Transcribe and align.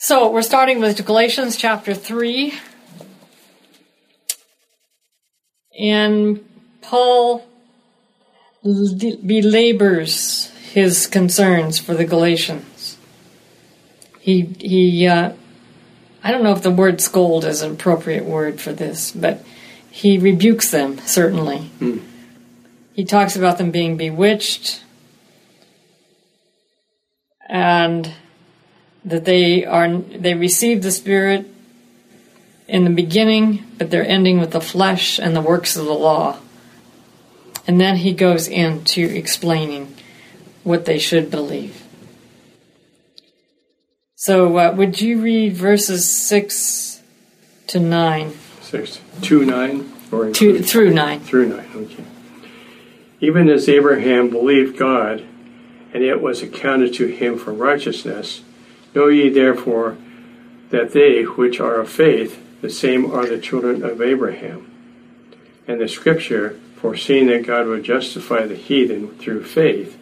So 0.00 0.30
we're 0.30 0.42
starting 0.42 0.78
with 0.78 1.04
Galatians 1.04 1.56
chapter 1.56 1.92
3. 1.92 2.54
And 5.76 6.48
Paul 6.82 7.44
belabors 8.62 10.50
his 10.70 11.08
concerns 11.08 11.80
for 11.80 11.94
the 11.94 12.04
Galatians. 12.04 12.96
He, 14.20 14.42
he 14.60 15.08
uh, 15.08 15.32
I 16.22 16.30
don't 16.30 16.44
know 16.44 16.52
if 16.52 16.62
the 16.62 16.70
word 16.70 17.00
scold 17.00 17.44
is 17.44 17.60
an 17.62 17.72
appropriate 17.72 18.24
word 18.24 18.60
for 18.60 18.72
this, 18.72 19.10
but 19.10 19.44
he 19.90 20.16
rebukes 20.16 20.70
them, 20.70 20.98
certainly. 20.98 21.72
Mm. 21.80 22.04
He 22.92 23.04
talks 23.04 23.34
about 23.34 23.58
them 23.58 23.72
being 23.72 23.96
bewitched 23.96 24.84
and 27.48 28.14
that 29.08 29.24
they 29.24 29.64
are 29.64 29.98
they 29.98 30.34
receive 30.34 30.82
the 30.82 30.90
spirit 30.90 31.46
in 32.66 32.84
the 32.84 32.90
beginning 32.90 33.64
but 33.78 33.90
they're 33.90 34.06
ending 34.06 34.40
with 34.40 34.50
the 34.50 34.60
flesh 34.60 35.18
and 35.18 35.34
the 35.34 35.40
works 35.40 35.76
of 35.76 35.86
the 35.86 35.92
law. 35.92 36.38
And 37.66 37.80
then 37.80 37.96
he 37.96 38.12
goes 38.12 38.48
into 38.48 39.02
explaining 39.02 39.94
what 40.64 40.84
they 40.84 40.98
should 40.98 41.30
believe. 41.30 41.84
So 44.16 44.58
uh, 44.58 44.72
would 44.72 45.00
you 45.00 45.20
read 45.20 45.54
verses 45.54 46.10
6 46.10 47.02
to 47.68 47.78
9 47.78 48.32
6 48.62 49.00
2 49.22 49.44
9 49.44 49.92
or 50.10 50.30
to, 50.30 50.62
through 50.62 50.90
9 50.90 51.20
through 51.20 51.48
9 51.48 51.66
okay. 51.74 52.04
Even 53.20 53.48
as 53.50 53.68
abraham 53.68 54.30
believed 54.30 54.78
god 54.78 55.20
and 55.92 56.02
it 56.02 56.22
was 56.22 56.42
accounted 56.42 56.94
to 56.94 57.06
him 57.06 57.38
for 57.38 57.52
righteousness 57.52 58.42
Know 58.98 59.06
ye 59.06 59.28
therefore 59.28 59.96
that 60.70 60.90
they 60.90 61.22
which 61.22 61.60
are 61.60 61.76
of 61.78 61.88
faith, 61.88 62.60
the 62.60 62.68
same 62.68 63.08
are 63.12 63.24
the 63.24 63.38
children 63.38 63.84
of 63.84 64.02
Abraham. 64.02 64.68
And 65.68 65.80
the 65.80 65.86
scripture, 65.86 66.58
foreseeing 66.74 67.28
that 67.28 67.46
God 67.46 67.68
would 67.68 67.84
justify 67.84 68.44
the 68.44 68.56
heathen 68.56 69.16
through 69.18 69.44
faith, 69.44 69.96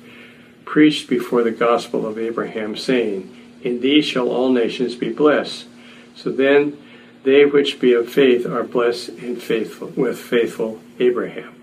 preached 0.65 1.11
before 1.11 1.43
the 1.43 1.51
gospel 1.51 2.07
of 2.07 2.19
Abraham, 2.19 2.75
saying, 2.75 3.37
In 3.63 3.83
thee 3.83 4.01
shall 4.01 4.31
all 4.31 4.51
nations 4.51 4.95
be 4.95 5.13
blessed. 5.13 5.67
So 6.15 6.33
then 6.33 6.83
they 7.23 7.45
which 7.45 7.79
be 7.79 7.93
of 7.93 8.11
faith 8.11 8.47
are 8.47 8.65
blessed 8.65 9.11
in 9.11 9.37
faithful 9.37 9.89
with 9.89 10.19
faithful 10.19 10.81
Abraham. 10.99 11.55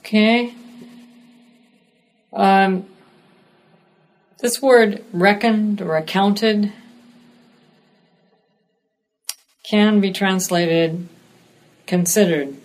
Okay. 0.00 0.52
Um, 2.32 2.89
this 4.40 4.62
word 4.62 5.04
reckoned 5.12 5.80
or 5.80 5.96
accounted 5.96 6.72
can 9.68 10.00
be 10.00 10.12
translated 10.12 11.08
considered 11.86 12.56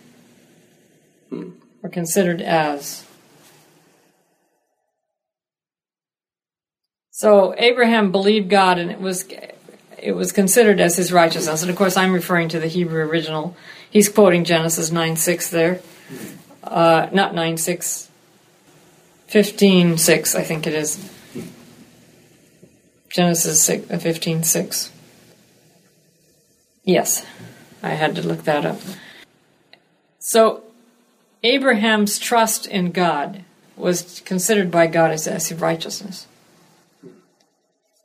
or 1.32 1.90
considered 1.90 2.42
as. 2.42 3.06
So 7.12 7.56
Abraham 7.58 8.12
believed 8.12 8.50
God 8.50 8.78
and 8.78 8.92
it 8.92 9.00
was 9.00 9.26
it 9.98 10.12
was 10.12 10.32
considered 10.32 10.80
as 10.80 10.98
his 10.98 11.12
righteousness. 11.12 11.62
And 11.62 11.72
of 11.72 11.78
course 11.78 11.98
I'm 11.98 12.14
referring 12.14 12.50
to 12.50 12.60
the 12.60 12.68
Hebrew 12.68 13.02
original. 13.02 13.56
He's 13.90 14.10
quoting 14.10 14.44
Genesis 14.44 14.92
9 14.92 15.16
6 15.16 15.50
there. 15.50 15.82
Uh, 16.64 17.08
not 17.12 17.34
9 17.34 17.58
6, 17.58 18.10
15 19.28 19.98
6, 19.98 20.36
I 20.36 20.44
think 20.44 20.68
it 20.68 20.74
is. 20.74 21.15
Genesis 23.10 23.62
6, 23.64 23.92
uh, 23.92 23.98
15 23.98 24.44
6. 24.44 24.92
Yes, 26.84 27.26
I 27.82 27.90
had 27.90 28.16
to 28.16 28.22
look 28.22 28.44
that 28.44 28.66
up. 28.66 28.80
So, 30.20 30.64
Abraham's 31.44 32.18
trust 32.20 32.68
in 32.68 32.92
God 32.92 33.44
was 33.76 34.22
considered 34.26 34.72
by 34.72 34.88
God 34.88 35.12
as, 35.12 35.28
as 35.28 35.54
righteousness. 35.54 36.28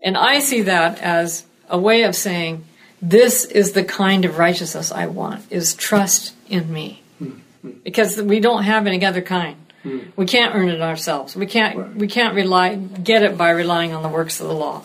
And 0.03 0.16
I 0.16 0.41
see 0.41 0.62
that 0.62 0.99
as 1.00 1.44
a 1.69 1.78
way 1.78 2.03
of 2.03 2.15
saying, 2.17 2.65
this 3.03 3.44
is 3.44 3.72
the 3.72 3.84
kind 3.84 4.25
of 4.25 4.38
righteousness 4.38 4.93
I 4.93 5.06
want, 5.06 5.50
is 5.50 5.75
trust 5.75 6.34
in 6.49 6.72
me. 6.72 7.03
Because 7.84 8.21
we 8.21 8.41
don't 8.41 8.65
have 8.65 8.87
any 8.87 9.05
other 9.05 9.22
kind. 9.22 9.56
We 9.85 10.27
can't 10.27 10.55
earn 10.55 10.69
it 10.69 10.83
ourselves. 10.83 11.35
We 11.35 11.47
can't 11.47 11.97
we 11.97 12.07
can't 12.07 12.35
rely 12.35 12.75
get 12.75 13.23
it 13.23 13.39
by 13.39 13.51
relying 13.51 13.95
on 13.95 14.03
the 14.03 14.09
works 14.09 14.41
of 14.41 14.49
the 14.49 14.55
law. 14.55 14.85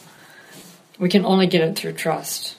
We 0.98 1.10
can 1.10 1.26
only 1.26 1.48
get 1.48 1.62
it 1.62 1.76
through 1.76 1.94
trust. 1.94 2.56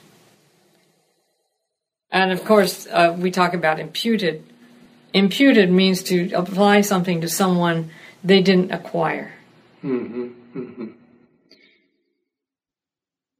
And 2.10 2.32
of 2.32 2.44
course, 2.44 2.86
uh, 2.86 3.16
we 3.18 3.30
talk 3.30 3.54
about 3.54 3.80
imputed. 3.80 4.44
Imputed 5.12 5.70
means 5.70 6.02
to 6.04 6.32
apply 6.32 6.82
something 6.82 7.22
to 7.22 7.28
someone 7.28 7.90
they 8.22 8.42
didn't 8.42 8.70
acquire. 8.70 9.32
Mm-hmm. 9.82 10.58
Mm-hmm. 10.58 10.86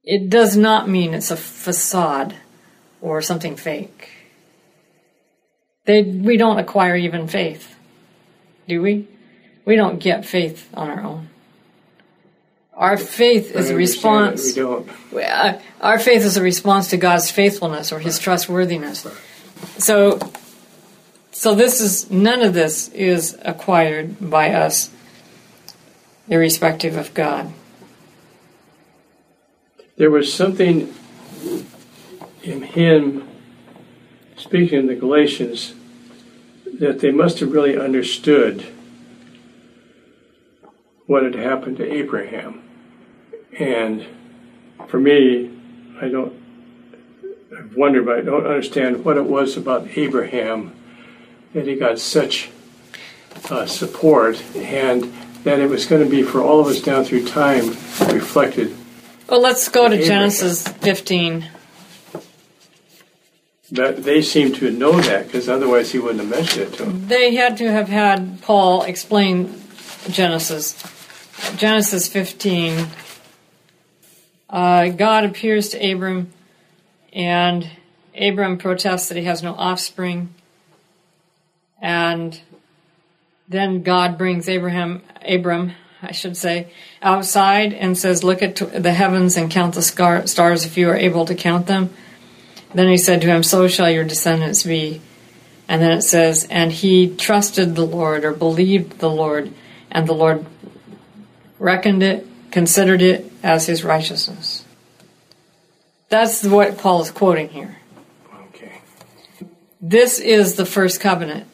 It 0.03 0.29
does 0.29 0.55
not 0.55 0.87
mean 0.87 1.13
it's 1.13 1.31
a 1.31 1.37
facade 1.37 2.35
or 3.01 3.21
something 3.21 3.55
fake. 3.55 4.09
They, 5.85 6.03
we 6.03 6.37
don't 6.37 6.59
acquire 6.59 6.95
even 6.95 7.27
faith, 7.27 7.75
do 8.67 8.81
we? 8.81 9.07
We 9.65 9.75
don't 9.75 9.99
get 9.99 10.25
faith 10.25 10.69
on 10.73 10.89
our 10.89 11.01
own. 11.01 11.29
Our 12.73 12.97
faith 12.97 13.55
is 13.55 13.69
a 13.69 13.75
response. 13.75 14.55
We 14.55 14.61
don't. 14.61 14.89
Uh, 15.13 15.59
our 15.81 15.97
faith 15.97 16.23
is 16.23 16.37
a 16.37 16.43
response 16.43 16.89
to 16.91 16.97
God's 16.97 17.31
faithfulness 17.31 17.91
or 17.91 17.99
His 17.99 18.19
trustworthiness. 18.19 19.07
So, 19.79 20.19
so 21.31 21.55
this 21.55 21.81
is 21.81 22.11
none 22.11 22.43
of 22.43 22.53
this 22.53 22.89
is 22.89 23.37
acquired 23.43 24.29
by 24.29 24.51
us, 24.51 24.91
irrespective 26.27 26.95
of 26.95 27.13
God. 27.15 27.51
There 29.97 30.11
was 30.11 30.31
something 30.31 30.93
in 32.43 32.61
him 32.61 33.27
speaking 34.37 34.79
in 34.79 34.85
the 34.87 34.95
Galatians 34.95 35.73
that 36.79 36.99
they 36.99 37.11
must 37.11 37.39
have 37.39 37.51
really 37.51 37.77
understood 37.77 38.65
what 41.07 41.23
had 41.23 41.35
happened 41.35 41.77
to 41.77 41.91
Abraham. 41.91 42.61
And 43.57 44.05
for 44.87 44.99
me, 44.99 45.51
I 45.99 46.09
don't, 46.09 46.33
I've 47.57 47.75
wondered, 47.75 48.05
but 48.05 48.19
I 48.19 48.21
don't 48.21 48.45
understand 48.45 49.03
what 49.03 49.17
it 49.17 49.25
was 49.25 49.57
about 49.57 49.97
Abraham 49.97 50.75
that 51.53 51.65
he 51.65 51.75
got 51.75 51.97
such 51.97 52.49
uh, 53.49 53.65
support 53.65 54.41
and 54.55 55.11
that 55.43 55.59
it 55.59 55.69
was 55.69 55.85
going 55.85 56.03
to 56.03 56.09
be 56.09 56.21
for 56.21 56.41
all 56.41 56.59
of 56.59 56.67
us 56.67 56.81
down 56.81 57.05
through 57.05 57.25
time 57.25 57.69
reflected. 58.13 58.75
Well, 59.29 59.41
let's 59.41 59.69
go 59.69 59.87
to 59.87 59.95
Abraham. 59.95 60.07
Genesis 60.07 60.67
15. 60.67 61.49
That 63.71 64.03
they 64.03 64.21
seem 64.21 64.53
to 64.55 64.71
know 64.71 64.93
that 65.01 65.25
because 65.25 65.49
otherwise 65.49 65.91
he 65.91 65.99
wouldn't 65.99 66.21
have 66.21 66.29
mentioned 66.29 66.73
it 66.73 66.77
to 66.77 66.85
them. 66.85 67.07
They 67.07 67.35
had 67.35 67.57
to 67.57 67.69
have 67.69 67.89
had 67.89 68.41
Paul 68.41 68.83
explain 68.83 69.61
Genesis. 70.09 70.81
Genesis 71.57 72.07
15 72.07 72.87
uh, 74.49 74.89
God 74.89 75.25
appears 75.25 75.69
to 75.69 75.91
Abram, 75.91 76.31
and 77.11 77.69
Abram 78.17 78.57
protests 78.57 79.09
that 79.09 79.17
he 79.17 79.25
has 79.25 79.43
no 79.43 79.53
offspring. 79.53 80.33
And 81.81 82.39
then 83.47 83.83
God 83.83 84.17
brings 84.17 84.47
Abraham, 84.47 85.01
Abram, 85.27 85.73
I 86.01 86.11
should 86.11 86.37
say, 86.37 86.71
outside 87.01 87.73
and 87.73 87.97
says, 87.97 88.23
Look 88.23 88.41
at 88.41 88.55
the 88.55 88.93
heavens 88.93 89.37
and 89.37 89.51
count 89.51 89.75
the 89.75 89.81
stars 89.81 90.65
if 90.65 90.77
you 90.77 90.89
are 90.89 90.95
able 90.95 91.25
to 91.25 91.35
count 91.35 91.67
them. 91.67 91.93
Then 92.73 92.89
he 92.89 92.97
said 92.97 93.21
to 93.21 93.27
him, 93.27 93.43
So 93.43 93.67
shall 93.67 93.89
your 93.89 94.03
descendants 94.03 94.63
be. 94.63 95.01
And 95.67 95.81
then 95.81 95.91
it 95.91 96.01
says, 96.01 96.47
And 96.49 96.71
he 96.71 97.15
trusted 97.15 97.75
the 97.75 97.85
Lord 97.85 98.23
or 98.23 98.33
believed 98.33 98.99
the 98.99 99.09
Lord, 99.09 99.53
and 99.91 100.07
the 100.07 100.13
Lord 100.13 100.45
reckoned 101.59 102.03
it 102.03 102.27
considered 102.51 103.01
it 103.01 103.31
as 103.43 103.65
his 103.65 103.83
righteousness. 103.83 104.65
That's 106.09 106.43
what 106.43 106.77
Paul 106.77 107.01
is 107.01 107.11
quoting 107.11 107.49
here. 107.49 107.77
Okay. 108.49 108.81
This 109.81 110.19
is 110.19 110.55
the 110.55 110.65
first 110.65 110.99
covenant. 110.99 111.47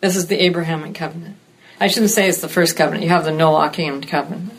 This 0.00 0.16
is 0.16 0.26
the 0.26 0.42
Abrahamic 0.42 0.94
covenant. 0.94 1.36
I 1.80 1.88
shouldn't 1.88 2.10
say 2.10 2.28
it's 2.28 2.40
the 2.40 2.48
first 2.48 2.76
covenant. 2.76 3.04
You 3.04 3.10
have 3.10 3.24
the 3.24 3.30
Noachian 3.30 4.06
covenant, 4.08 4.52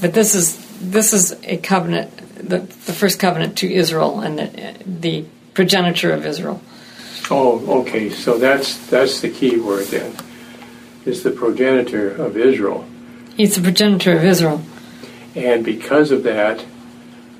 but 0.00 0.12
this 0.12 0.34
is 0.34 0.56
this 0.80 1.12
is 1.12 1.36
a 1.44 1.56
covenant, 1.58 2.16
the, 2.36 2.58
the 2.58 2.92
first 2.92 3.18
covenant 3.18 3.56
to 3.58 3.72
Israel 3.72 4.20
and 4.20 4.38
the, 4.38 4.74
the 4.84 5.24
progenitor 5.54 6.12
of 6.12 6.24
Israel. 6.24 6.60
Oh, 7.30 7.80
okay. 7.80 8.10
So 8.10 8.38
that's 8.38 8.76
that's 8.88 9.20
the 9.20 9.28
key 9.28 9.58
word 9.58 9.86
then. 9.86 10.16
Is 11.04 11.22
the 11.22 11.30
progenitor 11.30 12.10
of 12.10 12.36
Israel. 12.36 12.86
He's 13.36 13.54
the 13.54 13.62
progenitor 13.62 14.16
of 14.16 14.24
Israel. 14.24 14.62
And 15.34 15.64
because 15.64 16.10
of 16.10 16.22
that, 16.24 16.64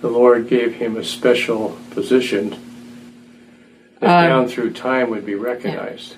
the 0.00 0.08
Lord 0.08 0.49
gave 0.49 0.75
him 0.75 0.96
a 0.96 1.05
special 1.05 1.76
position 1.90 2.56
that 4.00 4.08
Uh, 4.08 4.29
down 4.29 4.49
through 4.49 4.73
time 4.73 5.11
would 5.11 5.26
be 5.26 5.35
recognized. 5.35 6.17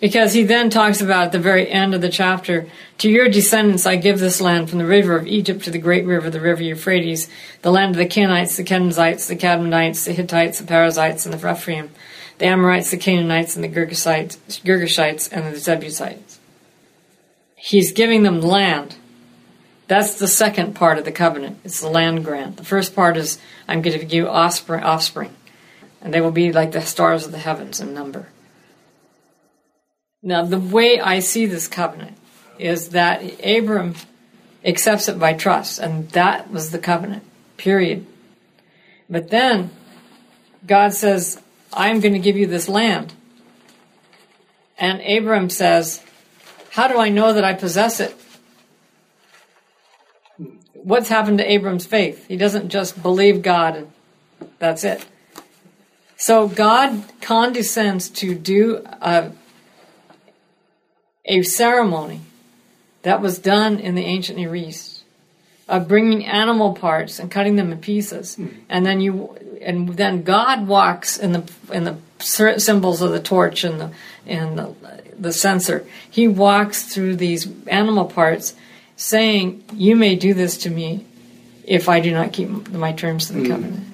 Because 0.00 0.32
he 0.32 0.44
then 0.44 0.70
talks 0.70 1.00
about 1.00 1.26
at 1.26 1.32
the 1.32 1.40
very 1.40 1.68
end 1.68 1.92
of 1.92 2.00
the 2.00 2.08
chapter, 2.08 2.68
to 2.98 3.10
your 3.10 3.28
descendants 3.28 3.84
I 3.84 3.96
give 3.96 4.20
this 4.20 4.40
land 4.40 4.70
from 4.70 4.78
the 4.78 4.86
river 4.86 5.16
of 5.16 5.26
Egypt 5.26 5.64
to 5.64 5.72
the 5.72 5.78
great 5.78 6.06
river, 6.06 6.30
the 6.30 6.40
river 6.40 6.62
Euphrates, 6.62 7.28
the 7.62 7.72
land 7.72 7.96
of 7.96 7.98
the 7.98 8.06
Kenites, 8.06 8.56
the 8.56 8.62
Kenizzites, 8.62 9.26
the 9.26 9.34
Cadmonites, 9.34 10.04
the 10.04 10.12
Hittites, 10.12 10.60
the 10.60 10.66
Perizzites, 10.66 11.24
and 11.24 11.34
the 11.34 11.38
Rephaim, 11.38 11.90
the 12.38 12.46
Amorites, 12.46 12.92
the 12.92 12.96
Canaanites, 12.96 13.56
and 13.56 13.64
the 13.64 13.68
Girgashites, 13.68 14.36
Girgashites 14.62 15.32
and 15.32 15.52
the 15.52 15.60
Jebusites. 15.60 16.38
He's 17.56 17.90
giving 17.90 18.22
them 18.22 18.40
land. 18.40 18.94
That's 19.88 20.14
the 20.14 20.28
second 20.28 20.74
part 20.74 20.98
of 20.98 21.06
the 21.06 21.12
covenant. 21.12 21.58
It's 21.64 21.80
the 21.80 21.88
land 21.88 22.24
grant. 22.24 22.56
The 22.56 22.64
first 22.64 22.94
part 22.94 23.16
is 23.16 23.40
I'm 23.66 23.82
going 23.82 23.98
to 23.98 24.04
give 24.04 24.12
you 24.12 24.28
offspring, 24.28 24.84
offspring, 24.84 25.34
and 26.00 26.14
they 26.14 26.20
will 26.20 26.30
be 26.30 26.52
like 26.52 26.70
the 26.70 26.82
stars 26.82 27.26
of 27.26 27.32
the 27.32 27.38
heavens 27.38 27.80
in 27.80 27.94
number. 27.94 28.28
Now, 30.22 30.44
the 30.44 30.58
way 30.58 30.98
I 31.00 31.20
see 31.20 31.46
this 31.46 31.68
covenant 31.68 32.16
is 32.58 32.90
that 32.90 33.22
Abram 33.44 33.94
accepts 34.64 35.08
it 35.08 35.18
by 35.18 35.32
trust, 35.32 35.78
and 35.78 36.08
that 36.10 36.50
was 36.50 36.70
the 36.70 36.78
covenant, 36.78 37.22
period. 37.56 38.04
But 39.08 39.30
then 39.30 39.70
God 40.66 40.92
says, 40.92 41.40
I'm 41.72 42.00
going 42.00 42.14
to 42.14 42.18
give 42.18 42.36
you 42.36 42.46
this 42.46 42.68
land. 42.68 43.14
And 44.76 45.00
Abram 45.00 45.50
says, 45.50 46.02
How 46.70 46.88
do 46.88 46.98
I 46.98 47.08
know 47.08 47.32
that 47.32 47.44
I 47.44 47.54
possess 47.54 48.00
it? 48.00 48.14
What's 50.74 51.08
happened 51.08 51.38
to 51.38 51.50
Abram's 51.50 51.86
faith? 51.86 52.26
He 52.26 52.36
doesn't 52.36 52.70
just 52.70 53.00
believe 53.02 53.42
God 53.42 53.76
and 53.76 53.92
that's 54.58 54.84
it. 54.84 55.04
So 56.16 56.48
God 56.48 57.04
condescends 57.20 58.08
to 58.10 58.34
do 58.34 58.82
a 59.00 59.32
a 61.28 61.42
ceremony 61.42 62.22
that 63.02 63.20
was 63.20 63.38
done 63.38 63.78
in 63.78 63.94
the 63.94 64.04
ancient 64.04 64.38
Near 64.38 64.56
East 64.56 65.04
of 65.68 65.86
bringing 65.86 66.24
animal 66.24 66.72
parts 66.72 67.18
and 67.18 67.30
cutting 67.30 67.56
them 67.56 67.70
in 67.70 67.78
pieces, 67.78 68.36
hmm. 68.36 68.48
and 68.68 68.84
then 68.84 69.00
you 69.00 69.36
and 69.60 69.88
then 69.90 70.22
God 70.22 70.66
walks 70.66 71.18
in 71.18 71.32
the 71.32 71.52
in 71.70 71.84
the 71.84 71.96
symbols 72.18 73.02
of 73.02 73.12
the 73.12 73.20
torch 73.20 73.64
and 73.64 73.80
the 73.80 73.90
and 74.26 74.58
the, 74.58 74.74
the 75.18 75.32
censer. 75.32 75.86
He 76.10 76.26
walks 76.26 76.92
through 76.92 77.16
these 77.16 77.46
animal 77.66 78.06
parts, 78.06 78.54
saying, 78.96 79.62
"You 79.74 79.94
may 79.94 80.16
do 80.16 80.32
this 80.32 80.56
to 80.58 80.70
me 80.70 81.04
if 81.64 81.88
I 81.88 82.00
do 82.00 82.12
not 82.12 82.32
keep 82.32 82.48
my 82.70 82.92
terms 82.92 83.28
of 83.28 83.36
the 83.36 83.42
hmm. 83.42 83.50
covenant." 83.50 83.84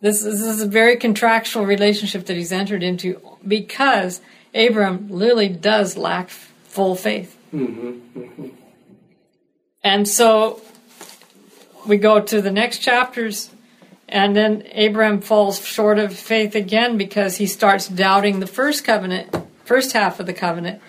This, 0.00 0.22
this 0.22 0.40
is 0.40 0.62
a 0.62 0.66
very 0.66 0.96
contractual 0.96 1.66
relationship 1.66 2.24
that 2.26 2.36
he's 2.36 2.52
entered 2.52 2.82
into 2.82 3.20
because 3.46 4.22
Abram 4.54 5.08
really 5.10 5.48
does 5.48 5.96
lack 5.96 6.30
full 6.30 6.94
faith. 6.94 7.36
Mm-hmm. 7.52 8.48
And 9.82 10.06
so 10.06 10.60
we 11.86 11.96
go 11.96 12.20
to 12.20 12.42
the 12.42 12.50
next 12.50 12.78
chapters, 12.78 13.50
and 14.08 14.36
then 14.36 14.66
Abram 14.74 15.20
falls 15.20 15.64
short 15.64 15.98
of 15.98 16.14
faith 16.14 16.54
again 16.54 16.96
because 16.96 17.36
he 17.36 17.46
starts 17.46 17.88
doubting 17.88 18.40
the 18.40 18.46
first 18.46 18.84
covenant, 18.84 19.34
first 19.64 19.92
half 19.92 20.20
of 20.20 20.26
the 20.26 20.34
covenant, 20.34 20.82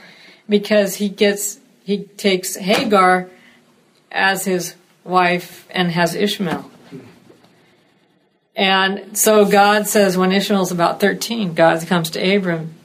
because 0.49 0.95
he 0.95 1.09
gets 1.09 1.59
he 1.83 2.03
takes 2.03 2.55
Hagar 2.55 3.29
as 4.11 4.45
his 4.45 4.75
wife 5.03 5.67
and 5.71 5.91
has 5.91 6.13
Ishmael. 6.13 6.69
And 8.55 9.17
so 9.17 9.45
God 9.45 9.87
says 9.87 10.17
when 10.17 10.31
Ishmael's 10.31 10.71
about 10.71 10.99
13, 10.99 11.53
God 11.53 11.85
comes 11.87 12.09
to 12.11 12.35
Abram 12.35 12.75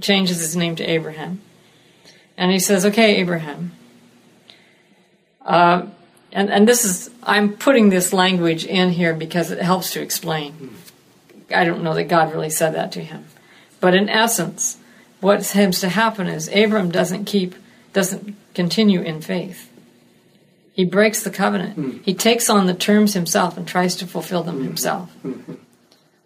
changes 0.00 0.38
his 0.38 0.56
name 0.56 0.76
to 0.76 0.84
Abraham. 0.84 1.40
And 2.36 2.50
he 2.50 2.58
says, 2.58 2.84
Okay, 2.84 3.16
Abraham. 3.16 3.72
Uh, 5.44 5.86
and, 6.32 6.50
and 6.50 6.68
this 6.68 6.84
is, 6.84 7.10
I'm 7.22 7.56
putting 7.56 7.88
this 7.88 8.12
language 8.12 8.64
in 8.64 8.90
here 8.90 9.14
because 9.14 9.50
it 9.50 9.60
helps 9.60 9.92
to 9.92 10.02
explain. 10.02 10.76
I 11.54 11.64
don't 11.64 11.82
know 11.82 11.94
that 11.94 12.04
God 12.04 12.32
really 12.32 12.50
said 12.50 12.74
that 12.74 12.92
to 12.92 13.00
him. 13.00 13.26
But 13.80 13.94
in 13.94 14.08
essence, 14.08 14.78
what 15.20 15.44
seems 15.44 15.80
to 15.80 15.88
happen 15.88 16.28
is 16.28 16.48
Abram 16.48 16.90
doesn't 16.90 17.24
keep, 17.24 17.54
doesn't 17.92 18.36
continue 18.54 19.00
in 19.00 19.20
faith. 19.20 19.70
He 20.72 20.84
breaks 20.84 21.22
the 21.22 21.30
covenant. 21.30 21.74
Hmm. 21.74 21.98
He 22.04 22.14
takes 22.14 22.48
on 22.48 22.66
the 22.66 22.74
terms 22.74 23.14
himself 23.14 23.56
and 23.56 23.66
tries 23.66 23.96
to 23.96 24.06
fulfill 24.06 24.42
them 24.42 24.58
hmm. 24.58 24.64
himself. 24.64 25.10
Hmm. 25.22 25.54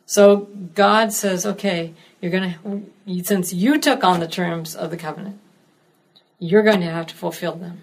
So 0.06 0.48
God 0.74 1.12
says, 1.12 1.46
okay, 1.46 1.94
you're 2.24 2.32
going 2.32 2.54
to, 3.06 3.22
since 3.22 3.52
you 3.52 3.78
took 3.78 4.02
on 4.02 4.20
the 4.20 4.26
terms 4.26 4.74
of 4.74 4.90
the 4.90 4.96
covenant, 4.96 5.38
you're 6.38 6.62
going 6.62 6.80
to 6.80 6.86
have 6.86 7.06
to 7.08 7.14
fulfill 7.14 7.54
them. 7.54 7.82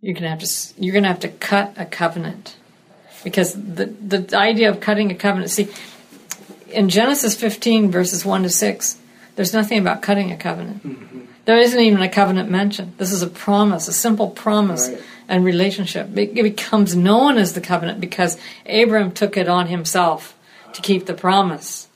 You're 0.00 0.14
going 0.14 0.22
to 0.22 0.28
have 0.28 0.38
to, 0.38 0.80
you're 0.80 0.92
going 0.92 1.02
to 1.02 1.08
have 1.08 1.18
to 1.20 1.28
cut 1.28 1.74
a 1.76 1.84
covenant. 1.84 2.54
Because 3.24 3.54
the, 3.54 3.86
the 3.86 4.36
idea 4.36 4.70
of 4.70 4.78
cutting 4.78 5.10
a 5.10 5.16
covenant, 5.16 5.50
see, 5.50 5.68
in 6.68 6.88
Genesis 6.88 7.34
15, 7.34 7.90
verses 7.90 8.24
1 8.24 8.44
to 8.44 8.48
6, 8.48 8.98
there's 9.34 9.52
nothing 9.52 9.80
about 9.80 10.02
cutting 10.02 10.30
a 10.30 10.36
covenant. 10.36 10.86
Mm-hmm. 10.86 11.20
There 11.44 11.58
isn't 11.58 11.80
even 11.80 12.02
a 12.02 12.08
covenant 12.08 12.50
mentioned. 12.52 12.92
This 12.98 13.10
is 13.10 13.22
a 13.22 13.26
promise, 13.26 13.88
a 13.88 13.92
simple 13.92 14.30
promise 14.30 14.88
Right. 14.88 15.02
and 15.28 15.44
relationship. 15.44 16.16
It 16.16 16.38
it 16.38 16.42
becomes 16.44 16.94
known 16.94 17.36
as 17.36 17.54
the 17.54 17.60
covenant 17.60 18.00
because 18.00 18.38
Abram 18.64 19.10
took 19.10 19.36
it 19.36 19.48
on 19.48 19.66
himself 19.66 20.36
to 20.74 20.82
keep 20.82 21.06
the 21.06 21.14
promise. 21.14 21.88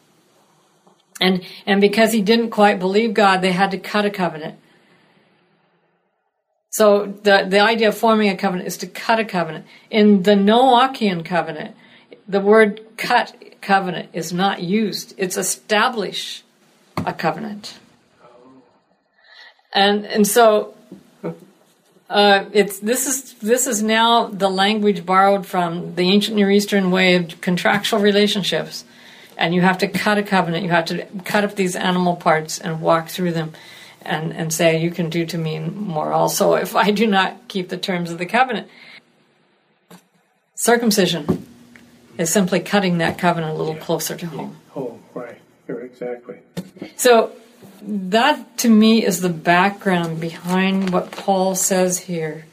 And 1.21 1.45
and 1.67 1.81
because 1.81 2.13
he 2.13 2.21
didn't 2.21 2.51
quite 2.51 2.79
believe 2.79 3.15
God, 3.15 3.41
they 3.41 3.53
had 3.53 3.71
to 3.71 3.79
cut 3.79 4.05
a 4.05 4.11
covenant. 4.11 4.59
So 6.71 7.07
the 7.23 7.47
the 7.49 7.61
idea 7.61 7.89
of 7.89 7.97
forming 7.97 8.29
a 8.29 8.37
covenant 8.37 8.67
is 8.67 8.77
to 8.79 8.87
cut 8.87 9.21
a 9.21 9.25
covenant. 9.25 9.67
In 9.91 10.25
the 10.25 10.33
Noachian 10.35 11.25
covenant, 11.25 11.77
the 12.27 12.41
word 12.41 12.81
cut 12.97 13.37
covenant 13.61 14.11
is 14.13 14.33
not 14.33 14.63
used. 14.63 15.15
It's 15.17 15.37
establish 15.37 16.43
a 16.97 17.13
covenant. 17.13 17.79
And 19.73 20.05
and 20.05 20.27
so 20.27 20.74
uh, 22.15 22.49
it's 22.53 22.79
this 22.79 23.09
is 23.09 23.35
this 23.35 23.67
is 23.67 23.83
now 23.83 24.29
the 24.29 24.49
language 24.49 25.05
borrowed 25.05 25.45
from 25.45 25.97
the 25.97 26.03
ancient 26.03 26.37
Near 26.37 26.49
Eastern 26.49 26.93
way 26.93 27.17
of 27.17 27.41
contractual 27.41 27.99
relationships, 27.99 28.85
and 29.37 29.53
you 29.53 29.63
have 29.63 29.79
to 29.79 29.89
cut 29.89 30.17
a 30.17 30.23
covenant. 30.23 30.63
You 30.63 30.71
have 30.71 30.85
to 30.87 31.07
cut 31.25 31.43
up 31.43 31.57
these 31.57 31.75
animal 31.75 32.15
parts 32.15 32.61
and 32.61 32.81
walk 32.81 33.09
through 33.09 33.33
them, 33.33 33.53
and 34.01 34.33
and 34.33 34.53
say 34.53 34.81
you 34.81 34.93
can 34.93 35.11
do 35.11 35.27
to 35.27 35.37
me 35.37 35.59
more 35.59 36.13
also 36.13 36.55
if 36.55 36.77
I 36.77 36.93
do 36.93 37.05
not 37.09 37.49
keep 37.49 37.69
the 37.69 37.77
terms 37.77 38.13
of 38.13 38.19
the 38.19 38.27
covenant. 38.27 38.69
Circumcision 40.55 41.45
is 42.17 42.33
simply 42.33 42.61
cutting 42.61 42.99
that 42.99 43.19
covenant 43.19 43.55
a 43.55 43.57
little 43.57 43.75
closer 43.75 44.17
to 44.17 44.27
home. 44.27 44.57
Oh, 44.77 45.01
right. 45.15 45.39
You're 45.67 45.81
exactly. 45.81 46.39
So 46.95 47.33
that 47.87 48.59
to 48.59 48.69
me 48.69 49.05
is 49.05 49.21
the 49.21 49.29
background 49.29 50.21
behind 50.21 50.91
what 50.91 51.11
Paul 51.13 51.55
says 51.55 52.01
here. 52.01 52.47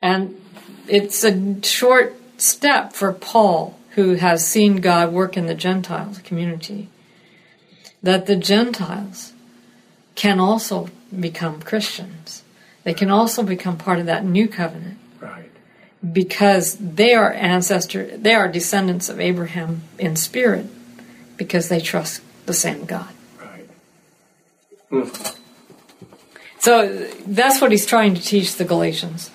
And 0.00 0.40
it's 0.86 1.24
a 1.24 1.62
short 1.62 2.14
step 2.38 2.92
for 2.92 3.12
Paul, 3.12 3.78
who 3.90 4.14
has 4.14 4.46
seen 4.46 4.76
God 4.76 5.12
work 5.12 5.36
in 5.36 5.46
the 5.46 5.54
Gentiles 5.54 6.18
community, 6.18 6.88
that 8.02 8.26
the 8.26 8.36
Gentiles 8.36 9.32
can 10.14 10.40
also 10.40 10.88
become 11.18 11.60
Christians. 11.60 12.42
They 12.84 12.94
can 12.94 13.10
also 13.10 13.42
become 13.42 13.76
part 13.76 13.98
of 13.98 14.06
that 14.06 14.24
new 14.24 14.48
covenant 14.48 14.98
Right. 15.20 15.50
because 16.12 16.76
they 16.76 17.14
are 17.14 17.32
ancestor 17.32 18.16
they 18.16 18.34
are 18.34 18.48
descendants 18.48 19.08
of 19.08 19.18
Abraham 19.20 19.82
in 19.98 20.14
spirit 20.14 20.66
because 21.36 21.68
they 21.68 21.80
trust 21.80 22.22
the 22.48 22.54
same 22.54 22.84
God. 22.84 23.14
Right. 23.40 23.68
Hmm. 24.90 25.08
So 26.58 27.06
that's 27.26 27.60
what 27.60 27.70
he's 27.70 27.86
trying 27.86 28.14
to 28.14 28.20
teach 28.20 28.56
the 28.56 28.64
Galatians. 28.64 29.30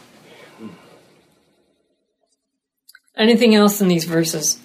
Anything 3.15 3.55
else 3.55 3.79
in 3.79 3.87
these 3.87 4.03
verses? 4.05 4.59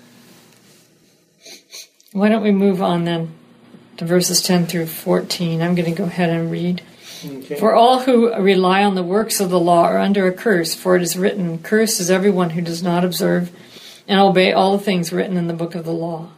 Why 2.12 2.28
don't 2.28 2.42
we 2.42 2.50
move 2.50 2.82
on 2.82 3.04
then 3.04 3.34
to 3.98 4.04
verses 4.04 4.42
10 4.42 4.66
through 4.66 4.86
14? 4.86 5.62
I'm 5.62 5.74
going 5.74 5.94
to 5.94 5.96
go 5.96 6.04
ahead 6.04 6.30
and 6.30 6.50
read. 6.50 6.82
Okay. 7.24 7.56
For 7.56 7.74
all 7.74 8.00
who 8.00 8.34
rely 8.34 8.84
on 8.84 8.94
the 8.94 9.02
works 9.02 9.40
of 9.40 9.50
the 9.50 9.60
law 9.60 9.84
are 9.84 9.98
under 9.98 10.26
a 10.26 10.32
curse, 10.32 10.74
for 10.74 10.96
it 10.96 11.02
is 11.02 11.16
written, 11.16 11.58
Cursed 11.58 12.00
is 12.00 12.10
everyone 12.10 12.50
who 12.50 12.62
does 12.62 12.82
not 12.82 13.04
observe 13.04 13.50
and 14.06 14.18
obey 14.18 14.52
all 14.52 14.78
the 14.78 14.84
things 14.84 15.12
written 15.12 15.36
in 15.36 15.46
the 15.46 15.54
book 15.54 15.74
of 15.74 15.84
the 15.84 15.92
law. 15.92 16.30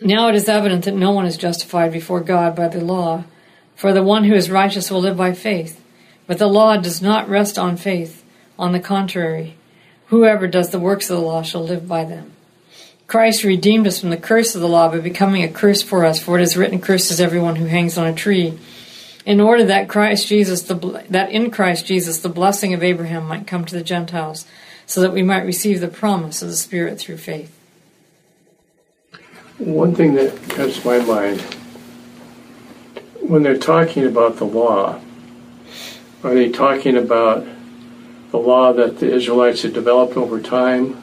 Now 0.00 0.28
it 0.28 0.34
is 0.34 0.48
evident 0.48 0.86
that 0.86 0.94
no 0.94 1.12
one 1.12 1.24
is 1.24 1.36
justified 1.36 1.92
before 1.92 2.20
God 2.20 2.56
by 2.56 2.66
the 2.66 2.80
law, 2.80 3.24
for 3.76 3.92
the 3.92 4.02
one 4.02 4.24
who 4.24 4.34
is 4.34 4.50
righteous 4.50 4.90
will 4.90 5.00
live 5.00 5.16
by 5.16 5.32
faith. 5.34 5.80
But 6.26 6.38
the 6.38 6.48
law 6.48 6.76
does 6.76 7.00
not 7.00 7.28
rest 7.28 7.58
on 7.58 7.76
faith. 7.76 8.24
On 8.58 8.72
the 8.72 8.80
contrary, 8.80 9.56
whoever 10.06 10.48
does 10.48 10.70
the 10.70 10.80
works 10.80 11.10
of 11.10 11.16
the 11.16 11.22
law 11.22 11.42
shall 11.42 11.62
live 11.62 11.86
by 11.86 12.04
them. 12.04 12.32
Christ 13.06 13.44
redeemed 13.44 13.86
us 13.86 14.00
from 14.00 14.10
the 14.10 14.16
curse 14.16 14.56
of 14.56 14.60
the 14.60 14.68
law 14.68 14.88
by 14.88 14.98
becoming 14.98 15.44
a 15.44 15.48
curse 15.48 15.82
for 15.82 16.04
us, 16.04 16.20
for 16.20 16.38
it 16.38 16.42
is 16.42 16.56
written, 16.56 16.80
Cursed 16.80 17.12
is 17.12 17.20
everyone 17.20 17.56
who 17.56 17.66
hangs 17.66 17.96
on 17.96 18.06
a 18.06 18.14
tree, 18.14 18.58
in 19.24 19.40
order 19.40 19.64
that 19.64 19.88
Christ 19.88 20.26
Jesus, 20.26 20.62
the, 20.62 21.04
that 21.10 21.30
in 21.30 21.52
Christ 21.52 21.86
Jesus 21.86 22.18
the 22.18 22.28
blessing 22.28 22.74
of 22.74 22.82
Abraham 22.82 23.26
might 23.26 23.46
come 23.46 23.64
to 23.64 23.74
the 23.74 23.84
Gentiles, 23.84 24.44
so 24.86 25.00
that 25.02 25.12
we 25.12 25.22
might 25.22 25.46
receive 25.46 25.80
the 25.80 25.88
promise 25.88 26.42
of 26.42 26.48
the 26.48 26.56
Spirit 26.56 26.98
through 26.98 27.18
faith. 27.18 27.56
One 29.58 29.94
thing 29.94 30.14
that 30.14 30.36
comes 30.50 30.80
to 30.80 30.86
my 30.86 30.98
mind 31.04 31.40
when 33.20 33.42
they're 33.42 33.56
talking 33.56 34.04
about 34.04 34.36
the 34.36 34.44
law, 34.44 35.00
are 36.22 36.34
they 36.34 36.50
talking 36.50 36.96
about 36.96 37.46
the 38.30 38.38
law 38.38 38.72
that 38.72 38.98
the 38.98 39.12
Israelites 39.12 39.62
had 39.62 39.72
developed 39.72 40.16
over 40.16 40.40
time? 40.40 41.00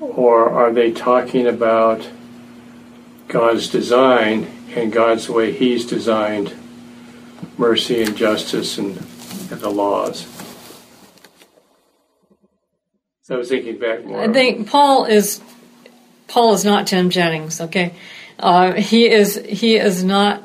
Or 0.00 0.50
are 0.50 0.72
they 0.72 0.90
talking 0.90 1.46
about 1.46 2.08
God's 3.28 3.68
design 3.68 4.50
and 4.74 4.92
God's 4.92 5.28
way 5.28 5.52
He's 5.52 5.86
designed 5.86 6.54
mercy 7.56 8.02
and 8.02 8.16
justice 8.16 8.78
and, 8.78 8.96
and 9.50 9.60
the 9.60 9.70
laws? 9.70 10.26
So 13.22 13.36
I 13.36 13.38
was 13.38 13.48
thinking 13.48 13.78
back 13.78 14.04
more. 14.04 14.20
I 14.20 14.32
think 14.32 14.68
Paul 14.68 15.04
is 15.04 15.40
Paul 16.34 16.52
is 16.54 16.64
not 16.64 16.88
Tim 16.88 17.10
Jennings. 17.10 17.60
Okay, 17.60 17.94
uh, 18.40 18.72
he 18.72 19.08
is 19.08 19.36
he 19.36 19.76
is 19.76 20.02
not 20.02 20.42